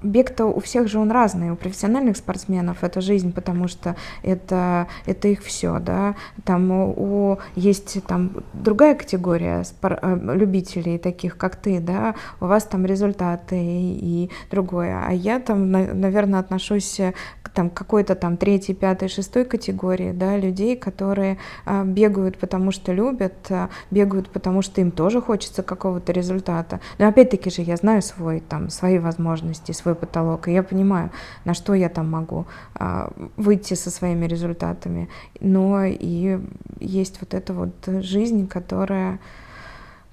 [0.03, 1.54] бег-то у всех же он разный.
[1.55, 6.15] Профессиональных спортсменов это жизнь, потому что это, это их все, да.
[6.43, 12.63] Там у, есть там другая категория спор, э, любителей, таких как ты, да, у вас
[12.63, 15.03] там результаты и, и другое.
[15.05, 16.99] А я там, наверное, отношусь
[17.41, 22.91] к там какой-то там третьей, пятой, шестой категории, да, людей, которые а, бегают, потому что
[22.93, 26.79] любят, а, бегают, потому что им тоже хочется какого-то результата.
[26.97, 31.11] Но опять-таки же я знаю свой, там, свои возможности, свой потолок, и я понимаю,
[31.45, 35.09] на что я там могу а, выйти со своими результатами.
[35.39, 36.39] Но и
[36.79, 37.73] есть вот эта вот
[38.03, 39.19] жизнь, которая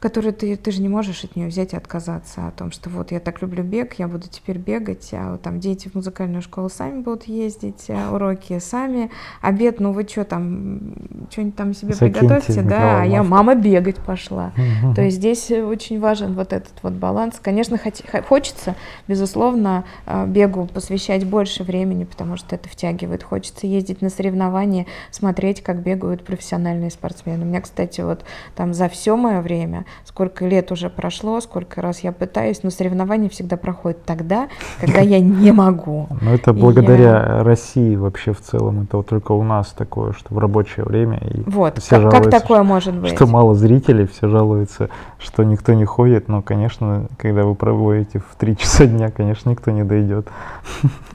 [0.02, 3.12] которую ты, ты же не можешь от нее взять и отказаться о том, что вот
[3.12, 7.00] я так люблю бег, я буду теперь бегать, а там дети в музыкальную школу сами
[7.02, 10.94] будут ездить, а уроки сами, обед, ну вы что там,
[11.30, 14.52] что-нибудь там себе Закиньте приготовьте, да, а я мама бегать пошла.
[14.82, 14.94] Угу.
[14.94, 17.38] То есть здесь очень важен вот этот вот баланс.
[17.40, 18.74] Конечно, хоть, хочется,
[19.06, 23.22] безусловно, а, бегу посвящать больше времени, потому что это втягивает.
[23.22, 27.44] Хочется ездить на соревнования, смотреть, как бегают профессиональные спортсмены.
[27.44, 28.24] У меня, кстати, вот
[28.56, 33.28] там за все мое время сколько лет уже прошло, сколько раз я пытаюсь, но соревнования
[33.28, 34.48] всегда проходят тогда,
[34.80, 36.08] когда я не могу.
[36.20, 37.42] Ну это благодаря я...
[37.44, 41.42] России вообще в целом, это вот только у нас такое, что в рабочее время и
[41.46, 43.14] вот, все как, жалуются, как такое может быть?
[43.14, 44.88] Что мало зрителей, все жалуются,
[45.18, 49.70] что никто не ходит, но, конечно, когда вы проводите в три часа дня, конечно, никто
[49.70, 50.28] не дойдет.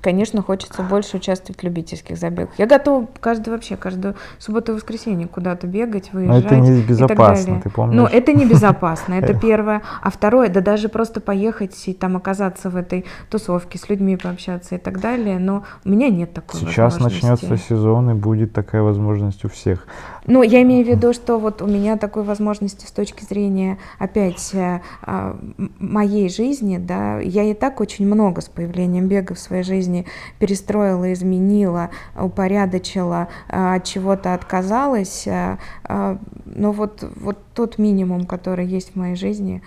[0.02, 2.50] Конечно, хочется больше участвовать в любительских забегах.
[2.58, 6.44] Я готова каждый вообще, каждую субботу и воскресенье куда-то бегать, выезжать.
[6.44, 7.96] Но это не безопасно, ты помнишь?
[7.96, 9.82] Ну, это не безопасно безопасно, это первое.
[10.02, 14.76] А второе, да даже просто поехать и там оказаться в этой тусовке, с людьми пообщаться
[14.76, 19.46] и так далее, но у меня нет такой Сейчас начнется сезон, и будет такая возможность
[19.46, 19.88] у всех.
[20.26, 24.54] Ну, я имею в виду, что вот у меня такой возможности с точки зрения, опять,
[24.54, 25.40] э, а,
[25.80, 30.06] моей жизни, да, я и так очень много с появлением бега в своей жизни
[30.40, 35.58] перестроила, изменила, упорядочила, а, от чего-то отказалась, э,
[35.88, 39.62] но вот, вот тот минимум, который есть в моей жизни,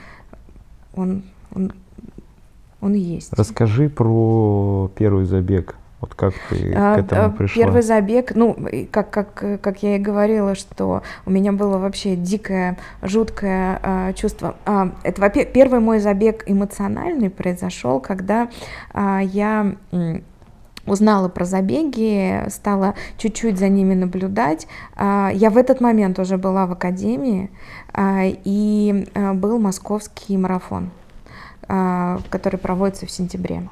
[0.94, 1.22] он,
[1.54, 1.72] он,
[2.80, 3.32] он есть.
[3.32, 5.76] Расскажи про первый забег.
[6.00, 7.62] Вот как ты к этому а, пришла?
[7.62, 8.56] Первый забег, ну,
[8.90, 14.56] как, как, как я и говорила, что у меня было вообще дикое, жуткое а, чувство.
[14.64, 18.48] А, это первый мой забег эмоциональный произошел, когда
[18.94, 19.74] а, я
[20.90, 24.66] узнала про забеги, стала чуть-чуть за ними наблюдать.
[24.96, 27.50] А, я в этот момент уже была в академии,
[27.92, 30.90] а, и а, был московский марафон,
[32.30, 33.68] который проводится в сентябре.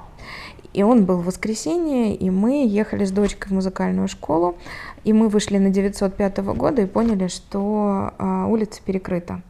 [0.72, 4.54] И он был в воскресенье, и мы ехали с дочкой в музыкальную школу,
[5.02, 8.12] и мы вышли на 905 года и поняли, что
[8.48, 9.42] улица перекрыта.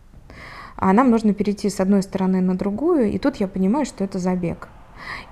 [0.77, 4.19] А нам нужно перейти с одной стороны на другую, и тут я понимаю, что это
[4.19, 4.69] забег.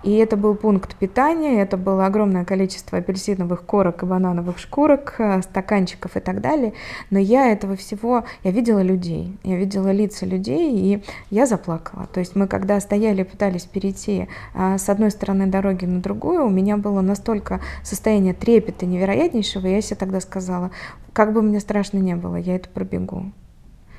[0.03, 5.43] И это был пункт питания, это было огромное количество апельсиновых корок и банановых шкурок, э,
[5.43, 6.73] стаканчиков и так далее.
[7.11, 12.07] Но я этого всего, я видела людей, я видела лица людей, и я заплакала.
[12.13, 16.51] То есть мы, когда стояли, пытались перейти а, с одной стороны дороги на другую, у
[16.51, 20.71] меня было настолько состояние трепета невероятнейшего, я себе тогда сказала,
[21.13, 23.33] как бы мне страшно не было, я это пробегу.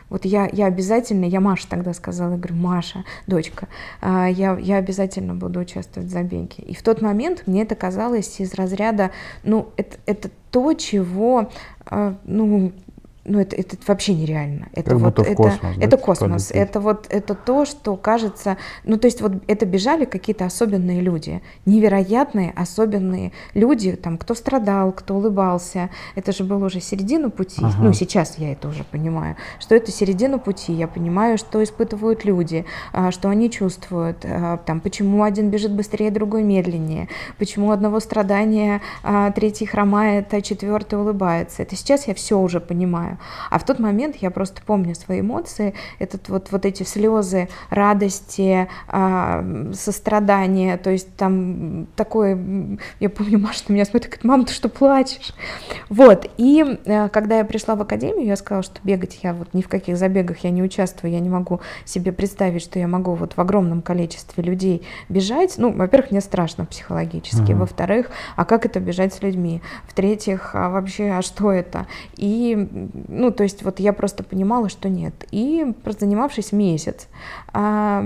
[0.09, 3.67] Вот я, я обязательно, я Маша тогда сказала, я говорю, Маша, дочка,
[4.01, 6.63] а, я, я обязательно буду участвовать в забеге.
[6.65, 9.11] И в тот момент мне это казалось из разряда,
[9.43, 11.51] ну, это, это то, чего,
[11.85, 12.71] а, ну,
[13.27, 14.69] ну это, это вообще нереально.
[14.71, 16.51] Это как вот это, космос, да, это космос.
[16.51, 21.41] Это вот это то, что кажется, ну то есть вот это бежали какие-то особенные люди,
[21.65, 25.89] невероятные особенные люди, там кто страдал, кто улыбался.
[26.15, 27.61] Это же было уже середина пути.
[27.61, 27.75] Ага.
[27.81, 30.73] Ну сейчас я это уже понимаю, что это середина пути.
[30.73, 36.11] Я понимаю, что испытывают люди, а, что они чувствуют, а, там почему один бежит быстрее,
[36.11, 41.63] другой медленнее, почему одного страдания а, третий хромает, а четвертый улыбается.
[41.63, 43.16] Это сейчас я все уже понимаю.
[43.17, 43.29] Знаю.
[43.49, 48.67] А в тот момент я просто помню свои эмоции, этот вот, вот эти слезы радости,
[48.91, 54.53] э, сострадания, то есть там такое, я помню, Маша на меня смотрит, говорит, мам, ты
[54.53, 55.33] что плачешь?
[55.89, 59.61] Вот, и э, когда я пришла в академию, я сказала, что бегать я вот ни
[59.61, 63.33] в каких забегах я не участвую, я не могу себе представить, что я могу вот
[63.33, 65.55] в огромном количестве людей бежать.
[65.57, 67.55] Ну, во-первых, мне страшно психологически, uh-huh.
[67.55, 69.61] во-вторых, а как это бежать с людьми?
[69.87, 71.87] В-третьих, а вообще, а что это?
[72.15, 72.67] И,
[73.07, 75.13] ну, то есть вот я просто понимала, что нет.
[75.31, 77.07] И занимавшись месяц,
[77.53, 78.03] а,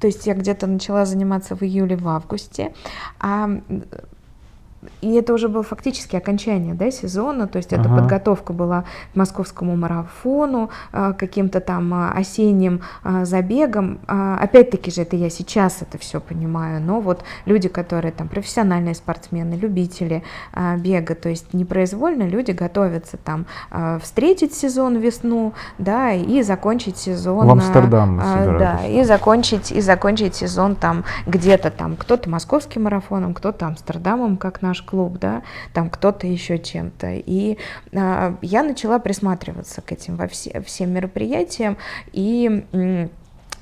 [0.00, 2.74] то есть я где-то начала заниматься в июле, в августе,
[3.20, 3.50] а
[5.00, 7.82] и это уже было фактически окончание да, сезона, то есть ага.
[7.82, 13.98] это подготовка была к московскому марафону, а, каким-то там а, осенним а, забегом.
[14.06, 19.54] Опять-таки же, это я сейчас это все понимаю, но вот люди, которые там профессиональные спортсмены,
[19.54, 20.22] любители
[20.78, 23.46] бега, то есть непроизвольно люди готовятся там
[24.00, 27.46] встретить сезон весну, да, и закончить сезон...
[27.46, 33.66] В Амстердам Да, и закончить, и закончить сезон там где-то там, кто-то московским марафоном, кто-то
[33.66, 37.14] Амстердамом, как наш клуб, да, там кто-то еще чем-то.
[37.14, 37.58] И
[37.94, 41.76] а, я начала присматриваться к этим во все, всем мероприятиям,
[42.12, 42.64] и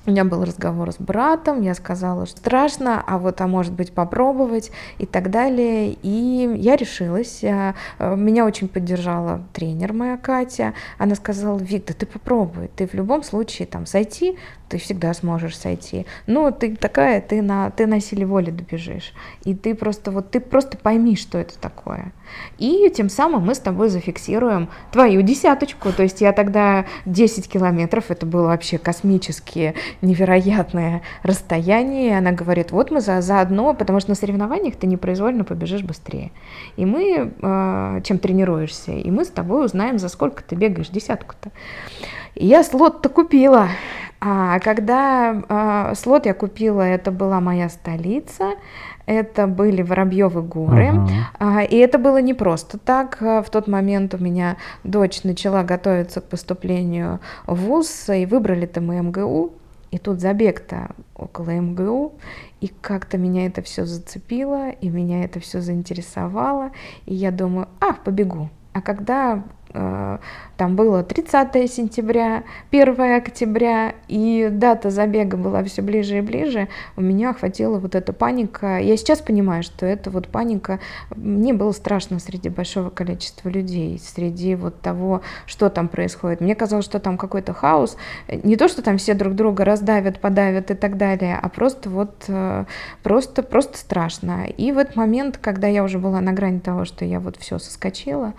[0.05, 3.93] у меня был разговор с братом, я сказала, что страшно, а вот, а может быть,
[3.93, 5.97] попробовать и так далее.
[6.03, 7.45] И я решилась.
[7.45, 10.75] А, меня очень поддержала тренер моя Катя.
[10.99, 14.37] Она сказала, Вик, да ты попробуй, ты в любом случае там сойти
[14.73, 16.07] ты всегда сможешь сойти.
[16.27, 19.13] Но ты такая, ты на, ты на силе воли добежишь.
[19.45, 22.13] И ты просто, вот, ты просто пойми, что это такое.
[22.57, 25.93] И тем самым мы с тобой зафиксируем твою десяточку.
[25.93, 32.09] То есть я тогда 10 километров, это было вообще космические, невероятное расстояние.
[32.09, 36.33] И она говорит, вот мы за, заодно, потому что на соревнованиях ты непроизвольно побежишь быстрее.
[36.79, 41.51] И мы, э, чем тренируешься, и мы с тобой узнаем, за сколько ты бегаешь десятку-то.
[42.35, 43.69] И я слот-то купила.
[44.25, 48.53] А когда а, слот я купила, это была моя столица,
[49.05, 51.09] это были Воробьевы горы, uh-huh.
[51.41, 53.21] а, и это было не просто так.
[53.21, 57.19] В тот момент у меня дочь начала готовиться к поступлению
[57.49, 59.55] в ВУЗ, и выбрали-то мы МГУ,
[59.91, 62.13] и тут забег-то около МГУ,
[62.61, 66.71] и как-то меня это все зацепило, и меня это все заинтересовало,
[67.07, 68.51] и я думаю, а, побегу.
[68.73, 69.43] А когда
[69.75, 70.19] Э,
[70.63, 77.01] там было 30 сентября, 1 октября, и дата забега была все ближе и ближе, у
[77.01, 78.79] меня охватила вот эта паника.
[78.79, 80.79] Я сейчас понимаю, что это вот паника,
[81.17, 86.41] мне было страшно среди большого количества людей, среди вот того, что там происходит.
[86.41, 87.97] Мне казалось, что там какой-то хаос,
[88.29, 92.27] не то, что там все друг друга раздавят, подавят и так далее, а просто вот,
[92.29, 92.67] э,
[93.03, 94.45] просто, просто страшно.
[94.47, 97.59] И в этот момент, когда я уже была на грани того, что я вот все
[97.59, 98.35] соскочила,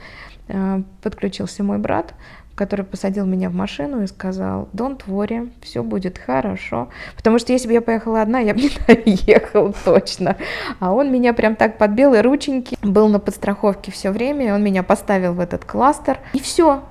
[0.50, 2.13] Э, подключился мой брат,
[2.56, 6.90] который посадил меня в машину и сказал, don't worry, все будет хорошо.
[7.16, 10.38] Потому что если бы я поехала одна, я бы не доехала точно.
[10.80, 14.84] А он меня прям так под белые рученьки, был на подстраховке все время, он меня
[14.84, 16.84] поставил в этот кластер, и все.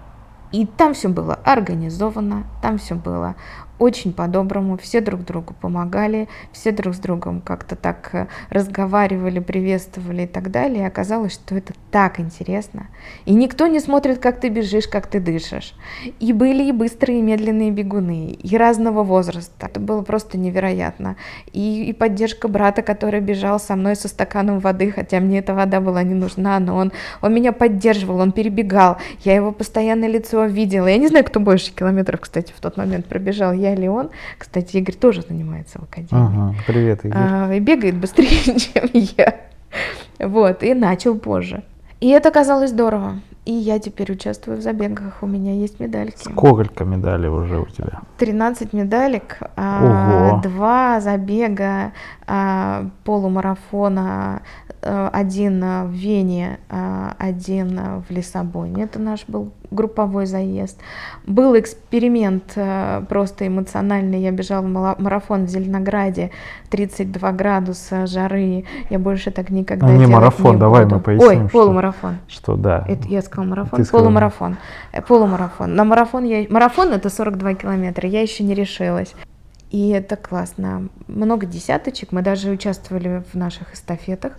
[0.51, 3.37] И там все было организовано, там все было
[3.83, 10.22] очень по-доброму, все друг другу помогали, все друг с другом как-то так э, разговаривали, приветствовали
[10.22, 10.85] и так далее.
[10.85, 12.87] И оказалось, что это так интересно.
[13.24, 15.74] И никто не смотрит, как ты бежишь, как ты дышишь.
[16.20, 19.66] И были и быстрые, и медленные бегуны, и разного возраста.
[19.66, 21.16] Это было просто невероятно.
[21.53, 25.80] И, и поддержка брата, который бежал со мной со стаканом воды, хотя мне эта вода
[25.80, 28.99] была не нужна, но он, он меня поддерживал, он перебегал.
[29.24, 30.87] Я его постоянное лицо видела.
[30.87, 33.53] Я не знаю, кто больше километров, кстати, в тот момент пробежал.
[33.53, 34.11] Я или он.
[34.39, 36.09] Кстати, Игорь тоже занимается в академии.
[36.12, 37.18] Ага, привет, Игорь.
[37.20, 39.41] А, и бегает быстрее, чем я.
[40.18, 41.62] Вот, и начал позже.
[42.01, 43.20] И это казалось здорово.
[43.45, 46.28] И я теперь участвую в забегах, у меня есть медальки.
[46.30, 48.03] Сколько медалей уже у тебя?
[48.18, 50.40] 13 медалек, а, Ого.
[50.43, 51.93] два забега,
[52.28, 54.43] а, полумарафона,
[54.80, 58.84] а, один в Вене, один в Лиссабоне.
[58.84, 60.78] Это наш был групповой заезд.
[61.26, 62.57] Был эксперимент
[63.09, 64.20] просто эмоциональный.
[64.20, 66.30] Я бежала в марафон в Зеленограде,
[66.70, 68.64] 32 градуса жары.
[68.90, 70.97] Я больше так никогда а, не марафон, не давай буду.
[70.97, 71.45] мы поясним.
[71.45, 72.18] Ой, полумарафон.
[72.28, 72.84] Что, да.
[72.86, 74.57] Это я сказала марафон, Ты полумарафон.
[74.89, 75.07] Сказала.
[75.07, 75.74] Полумарафон.
[75.74, 76.47] На марафон я...
[76.49, 79.14] Марафон это 42 километра, я еще не решилась.
[79.70, 80.89] И это классно.
[81.09, 82.12] Много десяточек.
[82.12, 84.35] Мы даже участвовали в наших эстафетах.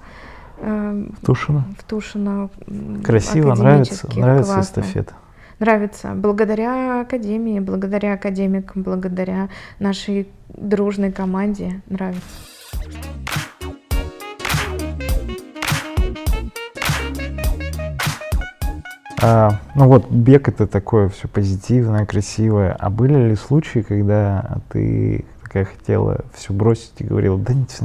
[0.60, 1.66] Эм, в Тушино?
[1.78, 2.50] В Тушино.
[3.04, 4.82] Красиво, нравится, нравится классно.
[4.82, 5.14] эстафета.
[5.60, 6.12] Нравится.
[6.14, 12.22] Благодаря академии, благодаря академикам, благодаря нашей дружной команде нравится.
[19.24, 22.76] А, ну вот, бег это такое все позитивное, красивое.
[22.78, 27.84] А были ли случаи, когда ты такая хотела все бросить и говорила, да нет,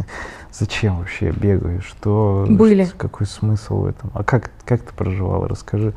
[0.52, 2.86] зачем вообще я бегаю, что, были.
[2.86, 4.10] Что, какой смысл в этом?
[4.14, 5.46] А как, как ты проживала?
[5.46, 5.94] Расскажи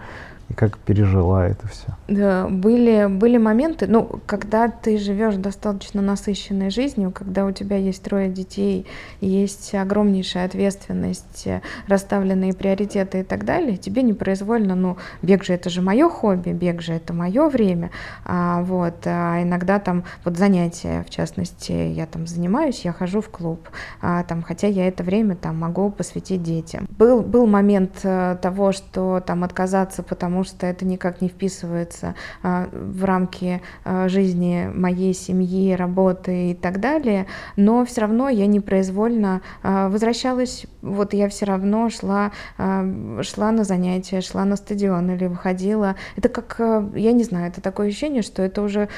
[0.52, 1.88] и как пережила это все?
[2.08, 8.04] Да, были, были моменты, ну, когда ты живешь достаточно насыщенной жизнью, когда у тебя есть
[8.04, 8.86] трое детей,
[9.22, 11.47] есть огромнейшая ответственность,
[11.88, 16.82] расставленные приоритеты и так далее, тебе непроизвольно, ну, бег же это же мое хобби, бег
[16.82, 17.91] же это мое время,
[18.26, 23.30] а, вот, а иногда там вот занятия, в частности, я там занимаюсь, я хожу в
[23.30, 23.70] клуб,
[24.02, 26.88] а, там, хотя я это время там могу посвятить детям.
[26.89, 32.69] Был, был момент э, того, что там отказаться, потому что это никак не вписывается а,
[32.71, 39.41] в рамки а, жизни моей семьи, работы и так далее, но все равно я непроизвольно
[39.63, 45.95] а, возвращалась, вот я все равно шла, шла на занятия, шла на стадион или выходила.
[46.15, 46.57] Это как,
[46.95, 48.89] я не знаю, это такое ощущение, что это уже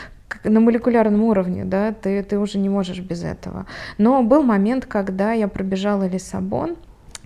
[0.43, 3.65] на молекулярном уровне, да, ты, ты уже не можешь без этого.
[3.97, 6.75] Но был момент, когда я пробежала Лиссабон,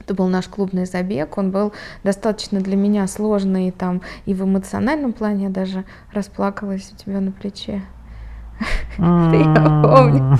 [0.07, 1.73] это был наш клубный забег, он был
[2.05, 5.83] достаточно для меня сложный там и в эмоциональном плане, я даже
[6.13, 7.81] расплакалась у тебя на плече.
[8.97, 10.37] Я помню.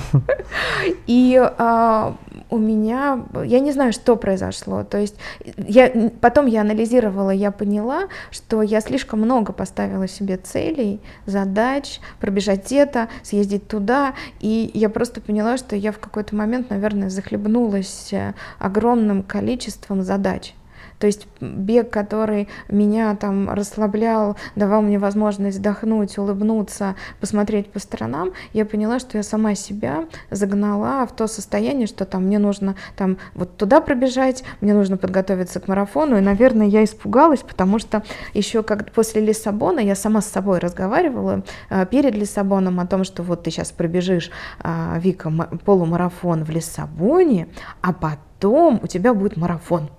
[1.06, 2.16] И а,
[2.50, 4.84] у меня, я не знаю, что произошло.
[4.84, 5.16] То есть
[5.56, 12.72] я, потом я анализировала, я поняла, что я слишком много поставила себе целей, задач, пробежать
[12.72, 14.14] это, съездить туда.
[14.40, 20.54] И я просто поняла, что я в какой-то момент, наверное, захлебнулась э, огромным количеством задач.
[20.98, 28.32] То есть бег, который меня там расслаблял, давал мне возможность вдохнуть, улыбнуться, посмотреть по сторонам,
[28.52, 33.18] я поняла, что я сама себя загнала в то состояние, что там мне нужно там
[33.34, 38.02] вот туда пробежать, мне нужно подготовиться к марафону, и, наверное, я испугалась, потому что
[38.34, 43.22] еще как после Лиссабона я сама с собой разговаривала э, перед Лиссабоном о том, что
[43.22, 44.30] вот ты сейчас пробежишь,
[44.62, 45.30] э, Вика,
[45.64, 47.48] полумарафон в Лиссабоне,
[47.80, 49.90] а потом у тебя будет марафон.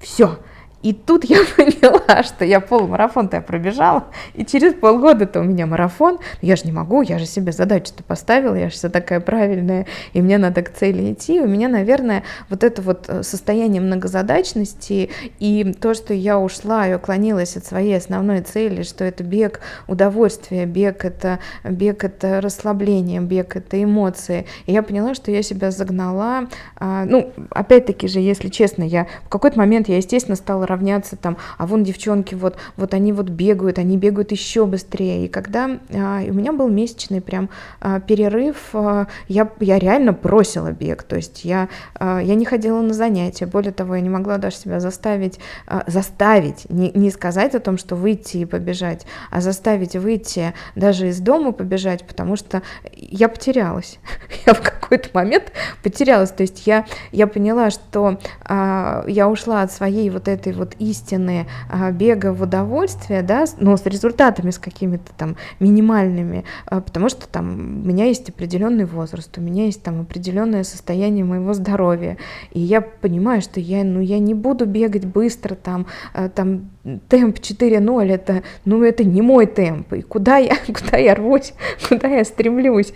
[0.00, 0.38] Все.
[0.82, 4.04] И тут я поняла, что я полумарафон-то я пробежала,
[4.34, 6.18] и через полгода-то у меня марафон.
[6.40, 10.22] Я же не могу, я же себе задачу-то поставила, я же вся такая правильная, и
[10.22, 11.40] мне надо к цели идти.
[11.40, 16.94] У меня, наверное, вот это вот э, состояние многозадачности и то, что я ушла и
[16.94, 23.56] уклонилась от своей основной цели, что это бег удовольствия, бег это, бег это расслабление, бег
[23.56, 24.46] это эмоции.
[24.66, 26.48] И я поняла, что я себя загнала.
[26.76, 31.36] А, ну, опять-таки же, если честно, я в какой-то момент я, естественно, стала равняться там,
[31.58, 35.26] а вон девчонки вот, вот они вот бегают, они бегают еще быстрее.
[35.26, 37.50] И когда а, у меня был месячный прям
[37.80, 42.80] а, перерыв, а, я, я реально бросила бег, то есть я, а, я не ходила
[42.80, 47.54] на занятия, более того, я не могла даже себя заставить, а, заставить, не, не сказать
[47.54, 52.62] о том, что выйти и побежать, а заставить выйти даже из дома побежать, потому что
[52.94, 53.98] я потерялась.
[54.46, 55.52] Я в какой-то момент
[55.82, 60.74] потерялась, то есть я, я поняла, что а, я ушла от своей вот этой вот
[60.78, 67.08] истины а, бега в удовольствие, да, но с результатами, с какими-то там минимальными, а, потому
[67.08, 72.16] что там у меня есть определенный возраст, у меня есть там определенное состояние моего здоровья,
[72.52, 76.70] и я понимаю, что я, ну, я не буду бегать быстро, там, а, там
[77.08, 81.54] темп 4.0, это, ну, это не мой темп, и куда я, куда я рвусь,
[81.88, 82.92] куда я стремлюсь,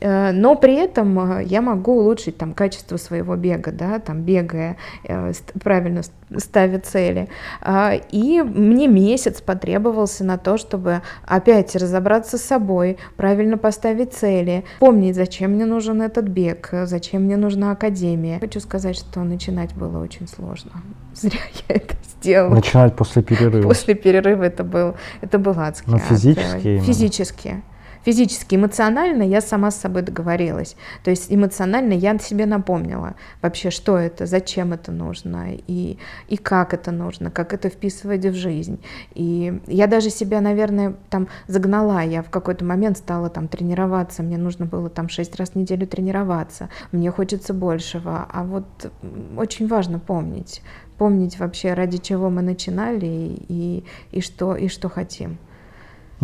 [0.00, 5.32] но при этом э, я могу улучшить там качество своего бега, да, там бегая, э,
[5.62, 6.02] правильно
[6.36, 7.28] ставя цели.
[7.60, 14.64] А, и мне месяц потребовался на то, чтобы опять разобраться с собой, правильно поставить цели,
[14.80, 18.40] помнить, зачем мне нужен этот бег, зачем мне нужна академия.
[18.40, 20.72] Хочу сказать, что начинать было очень сложно.
[21.14, 21.38] Зря
[21.68, 22.54] я это сделала.
[22.54, 23.68] Начинать после перерыва.
[23.68, 25.90] После перерыва это был, это был адский.
[25.90, 26.78] Но физически?
[26.78, 27.62] Физически
[28.04, 30.76] физически, эмоционально я сама с собой договорилась.
[31.02, 35.98] То есть эмоционально я себе напомнила вообще, что это, зачем это нужно и,
[36.28, 38.80] и как это нужно, как это вписывать в жизнь.
[39.14, 42.02] И я даже себя, наверное, там загнала.
[42.02, 44.22] Я в какой-то момент стала там тренироваться.
[44.22, 46.68] Мне нужно было там шесть раз в неделю тренироваться.
[46.92, 48.26] Мне хочется большего.
[48.30, 48.92] А вот
[49.36, 50.62] очень важно помнить,
[50.98, 55.38] помнить вообще, ради чего мы начинали и, и, что, и что хотим.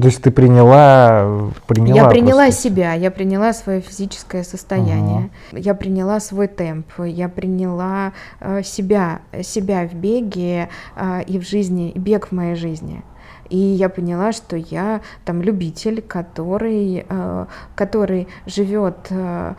[0.00, 2.62] То есть ты приняла, приняла Я приняла просто...
[2.62, 9.20] себя, я приняла свое физическое состояние, uh я приняла свой темп, я приняла э, себя,
[9.42, 13.02] себя в беге э, и в жизни, бег в моей жизни.
[13.50, 19.54] И я поняла, что я там любитель, который, э, который живет э,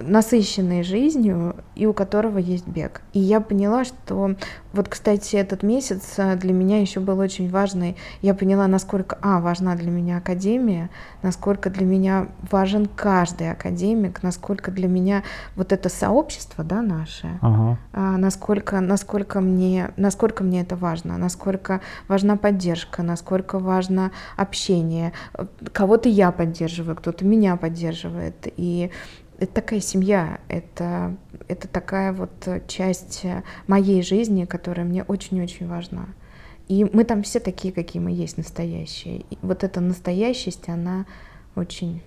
[0.00, 3.02] насыщенной жизнью и у которого есть бег.
[3.12, 4.34] И я поняла, что
[4.72, 7.96] вот, кстати, этот месяц э, для меня еще был очень важный.
[8.22, 10.90] Я поняла, насколько, а, важна для меня академия,
[11.22, 15.24] насколько для меня важен каждый академик, насколько для меня
[15.56, 17.78] вот это сообщество, да, наше, Ага.
[17.92, 25.12] а, насколько, насколько, мне, насколько мне это важно, насколько важна поддержка, насколько важно общение.
[25.34, 28.46] Э, Кого-то я поддерживаю, кто-то меня поддерживает.
[28.56, 28.90] И
[29.40, 31.16] это такая семья, это,
[31.48, 36.08] это такая вот э, часть э, моей жизни, которая мне очень-очень важна.
[36.68, 39.24] И мы там все такие, какие мы есть, настоящие.
[39.30, 41.06] И вот эта настоящесть, она
[41.56, 42.02] очень,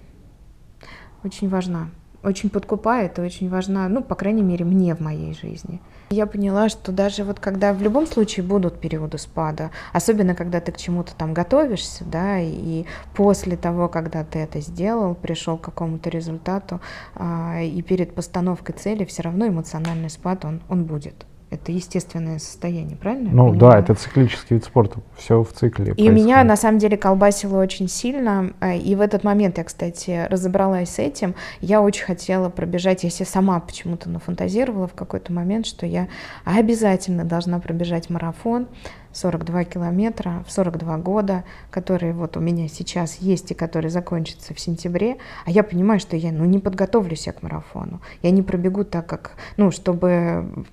[1.23, 1.89] очень важна.
[2.23, 5.81] Очень подкупает и очень важна, ну, по крайней мере, мне в моей жизни.
[6.13, 10.71] Я поняла, что даже вот когда в любом случае будут периоды спада, особенно когда ты
[10.71, 12.85] к чему-то там готовишься, да, и
[13.15, 16.81] после того, когда ты это сделал, пришел к какому-то результату,
[17.15, 21.25] а, и перед постановкой цели все равно эмоциональный спад, он, он будет.
[21.53, 23.29] Это естественное состояние, правильно?
[23.31, 25.93] Ну да, это циклический вид спорта, все в цикле.
[25.95, 26.47] И меня происходит.
[26.47, 28.53] на самом деле колбасило очень сильно.
[28.59, 31.35] а, И в этот момент я, кстати, разобралась с этим.
[31.61, 36.07] Я очень хотела пробежать, я себе сама почему-то нафантазировала в какой-то момент, что я
[36.43, 38.67] обязательно должна пробежать марафон
[39.11, 44.59] 42 километра в 42 года, который вот у меня сейчас есть и который закончится в
[44.59, 45.17] сентябре.
[45.45, 48.01] А я понимаю, что я ну, не подготовлюсь я к марафону.
[48.21, 50.65] Я не пробегу так, как, ну, чтобы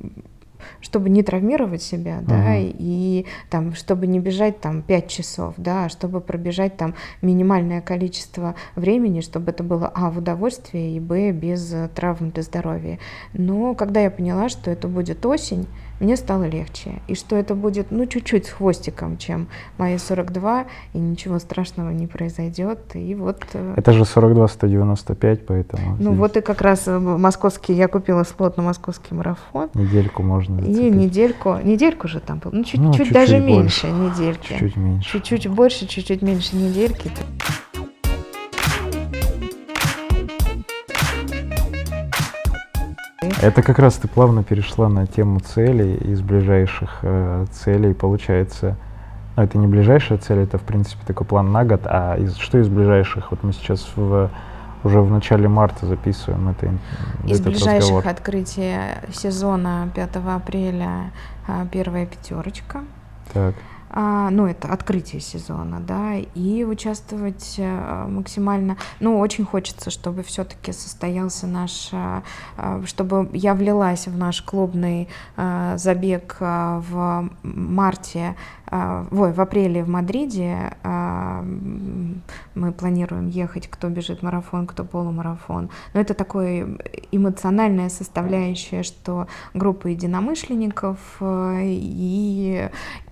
[0.81, 2.75] чтобы не травмировать себя, да, Мгм.
[2.79, 8.55] и там, чтобы не бежать там 5 часов, да, а чтобы пробежать там минимальное количество
[8.77, 12.99] времени, чтобы это было, а, в удовольствие, и, б, без э, травм для здоровья.
[13.33, 15.67] Но когда я поняла, что это будет осень,
[16.01, 19.47] мне стало легче, и что это будет, ну, чуть-чуть с хвостиком, чем
[19.79, 23.43] мои 42, и ничего страшного не произойдет, и вот...
[23.53, 28.25] э, Это же 42-195, поэтому Ну здесь вот и как раз э, московский, я купила
[28.25, 30.95] слот на московский марафон, недельку можно и зацепить.
[30.95, 33.87] недельку, недельку же там был, ну чуть, Ну, чуть чуть-чуть даже больше.
[33.87, 34.49] меньше недельки.
[34.49, 35.11] Чуть-чуть меньше.
[35.13, 37.11] Чуть-чуть больше, чуть-чуть меньше недельки.
[43.43, 47.95] Это как раз ты плавно перешла на тему целей из ближайших э, целей.
[47.95, 48.77] Получается,
[49.37, 51.83] ну, это не ближайшая цель, это в принципе такой план на год.
[51.85, 53.31] А из, что из ближайших?
[53.31, 54.31] Вот мы сейчас в,
[54.85, 56.67] уже в начале марта записываем это,
[57.25, 58.09] Из этот ближайших разговор.
[58.09, 58.77] открытий
[59.13, 61.11] сезона 5 апреля
[61.47, 62.81] а, первая пятерочка.
[63.33, 63.55] Так.
[63.93, 70.71] А, ну, это открытие сезона, да, и участвовать э, максимально, ну, очень хочется, чтобы все-таки
[70.71, 72.23] состоялся наш, э,
[72.57, 75.09] э, чтобы я влилась в наш клубный
[75.77, 78.37] забег в марте,
[78.71, 80.77] ой, в апреле в Мадриде.
[80.85, 85.71] Мы планируем ехать, кто бежит марафон, кто полумарафон.
[85.95, 86.79] Но это такое
[87.11, 92.71] эмоциональная составляющая, что группа единомышленников и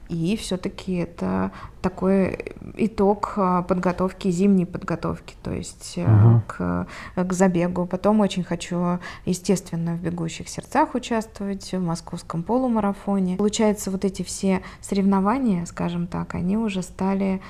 [0.08, 1.52] и все-таки это
[1.82, 6.42] такой итог а, подготовки, зимней подготовки, то есть э, Мгм.
[6.46, 7.86] к, к забегу.
[7.86, 13.36] Потом очень хочу, естественно, в «Бегущих сердцах» участвовать, в московском полумарафоне.
[13.36, 17.40] Получается, вот эти все соревнования, скажем так, они уже стали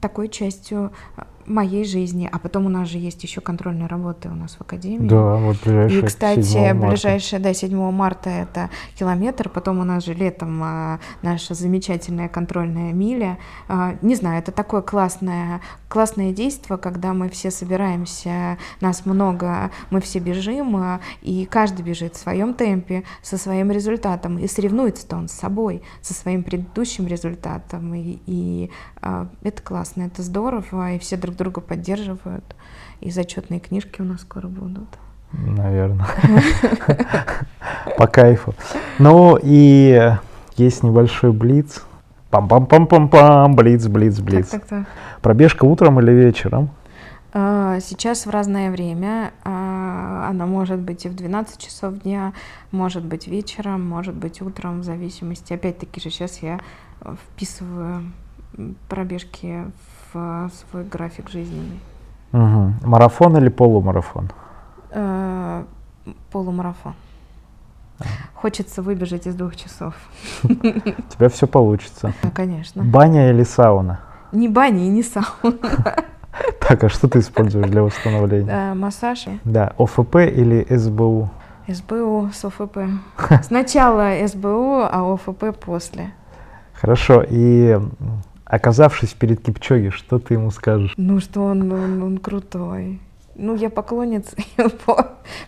[0.00, 0.92] такой частью
[1.46, 2.28] моей жизни.
[2.30, 5.08] А потом у нас же есть еще контрольные работы у нас в Академии.
[5.08, 6.88] Да, вот ближайшее И, кстати, 7 марта.
[6.88, 12.92] ближайшее, да, 7 марта это километр, потом у нас же летом а, наша замечательная контрольная
[12.92, 13.38] миля.
[13.68, 20.00] А, не знаю, это такое классное, классное действие, когда мы все собираемся, нас много, мы
[20.00, 25.28] все бежим, а, и каждый бежит в своем темпе, со своим результатом, и соревнуется-то он
[25.28, 28.70] с собой, со своим предыдущим результатом, и, и,
[29.00, 32.44] а, это классно, это здорово, и все друг друга поддерживают,
[33.00, 34.88] и зачетные книжки у нас скоро будут.
[35.32, 36.06] Наверное.
[37.98, 38.54] По кайфу.
[38.98, 40.12] Ну и
[40.56, 41.82] есть небольшой блиц.
[42.30, 44.48] Пам-пам-пам-пам-пам, блиц, блиц, блиц.
[44.48, 44.86] Так, так, так.
[45.20, 46.70] Пробежка утром или вечером?
[47.34, 49.32] А, Сейчас в разное время.
[49.44, 52.32] а, Она может быть и в 12 часов дня,
[52.70, 55.52] может быть вечером, может быть утром, в зависимости.
[55.52, 56.60] Опять-таки же сейчас я
[57.34, 58.04] вписываю
[58.88, 59.64] пробежки
[60.12, 61.80] в свой график жизненный.
[62.32, 62.74] Мгм.
[62.84, 64.30] Марафон или полумарафон?
[64.90, 65.64] Э,
[66.30, 66.94] Полумарафон.
[68.34, 69.94] Хочется выбежать из двух часов.
[70.42, 72.12] У тебя все получится.
[72.22, 72.82] Ну, конечно.
[72.82, 74.00] Баня или сауна?
[74.32, 75.26] Ни бани и ни сауна.
[76.66, 78.50] Так, а что ты используешь для восстановления?
[78.50, 79.26] Э, Массаж.
[79.44, 81.28] Да, ОФП или СБУ?
[81.68, 82.78] СБУ с ОФП.
[83.42, 86.12] Сначала СБУ, а ОФП после.
[86.72, 87.78] Хорошо, и
[88.52, 90.92] оказавшись перед Кипчоги, что ты ему скажешь?
[90.98, 93.00] Ну что он, он, он крутой.
[93.34, 94.36] ну, я поклонница.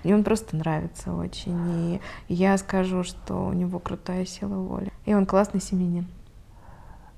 [0.04, 1.98] Мне он просто нравится очень.
[1.98, 4.90] И я скажу, что у него крутая сила воли.
[5.04, 6.06] И он классный семенин.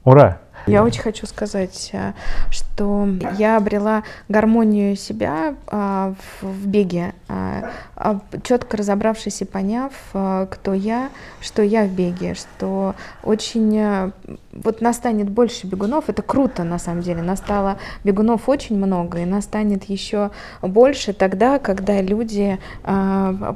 [0.06, 0.38] Ура!
[0.68, 2.12] Я очень хочу сказать, э,
[2.50, 10.74] что я обрела гармонию себя а, в беге, а, а, четко разобравшись и поняв, кто
[10.74, 14.10] я, что я в беге, что очень э,
[14.52, 19.84] вот настанет больше бегунов, это круто на самом деле, настало бегунов очень много, и настанет
[19.84, 20.30] еще
[20.62, 22.58] больше тогда, когда люди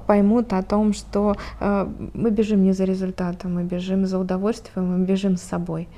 [0.07, 5.05] поймут о том, что э, мы бежим не за результатом, мы бежим за удовольствием, мы
[5.05, 5.89] бежим с собой.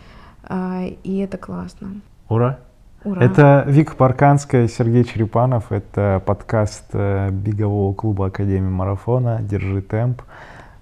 [0.45, 2.01] А, и это классно.
[2.29, 2.59] Ура!
[3.05, 3.25] Ура.
[3.25, 5.73] Это Вика Парканская, Сергей Черепанов.
[5.73, 9.41] Это подкаст э, бегового клуба Академии Марафона.
[9.43, 10.23] Держи темп.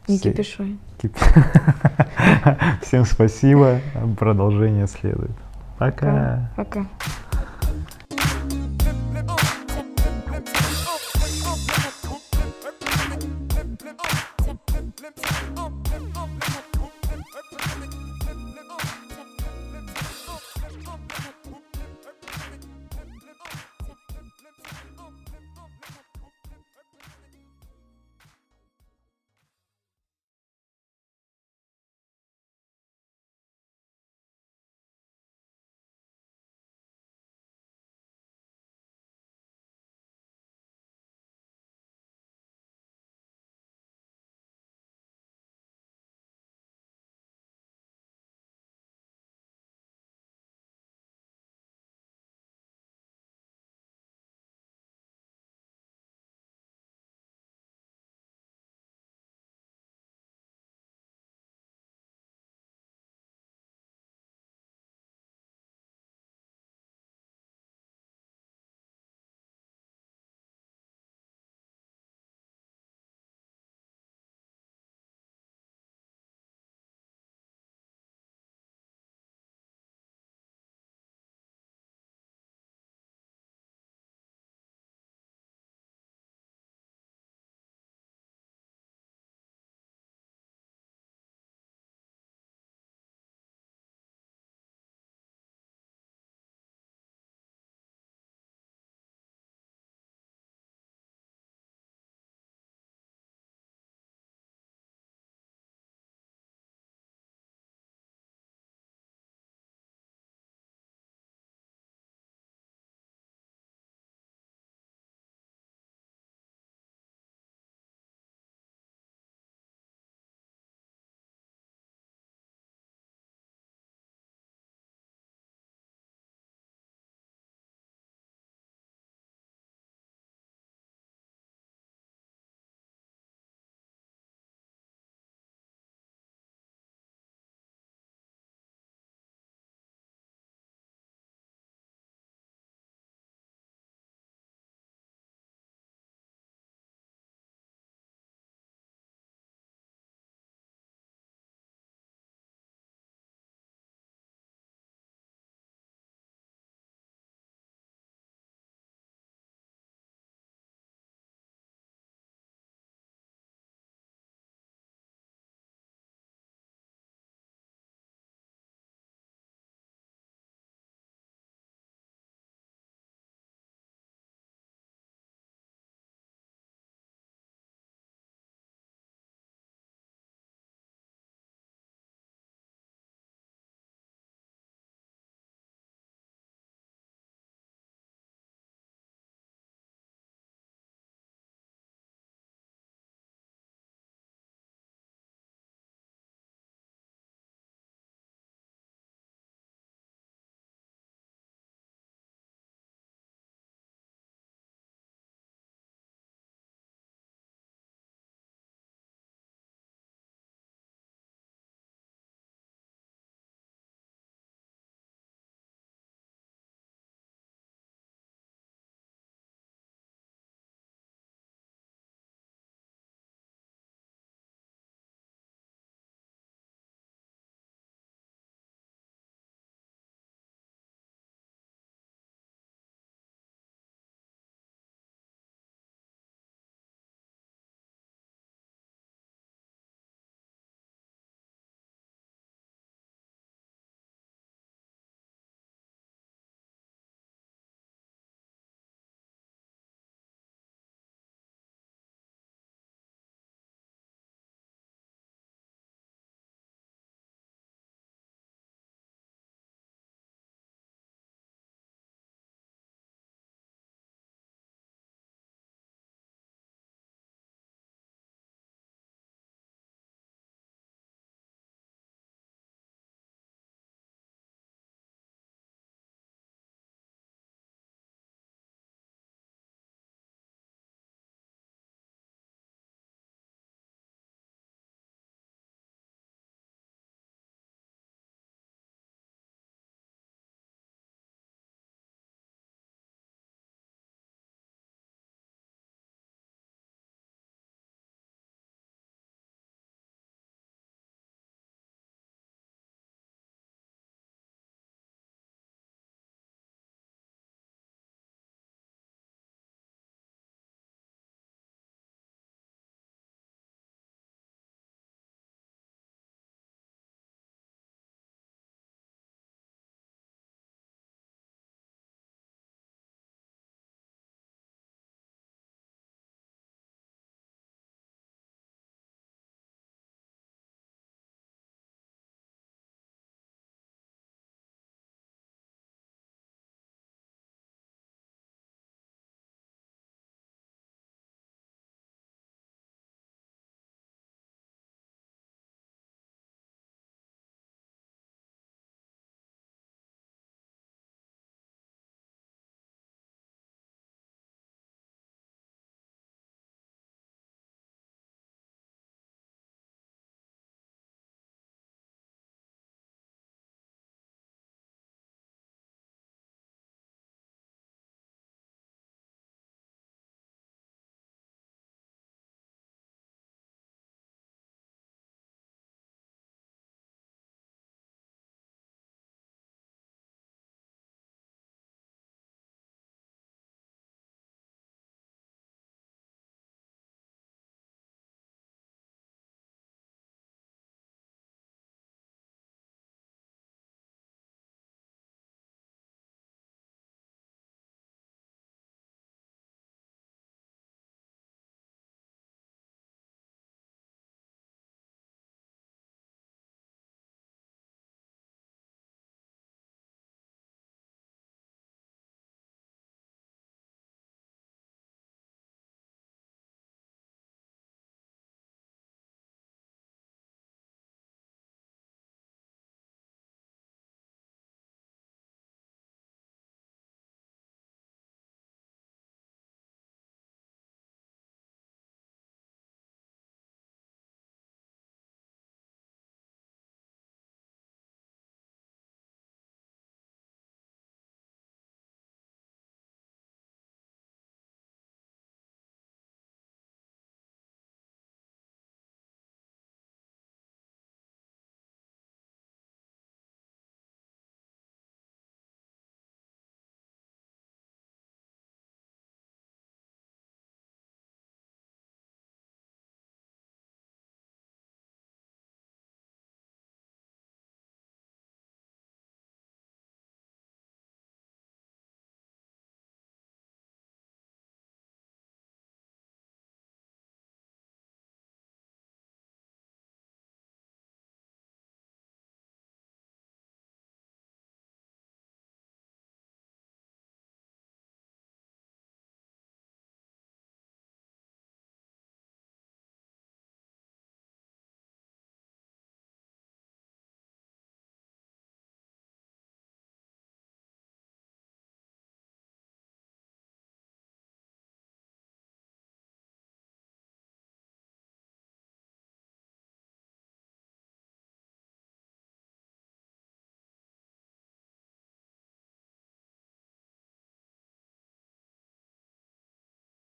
[0.06, 0.30] Не Все...
[0.30, 0.78] кипишуй.
[1.00, 1.16] Кип...
[2.82, 3.80] Всем спасибо.
[4.18, 5.30] Продолжение следует.
[5.78, 6.50] Пока.
[6.56, 6.80] Пока.
[6.80, 6.86] Пока.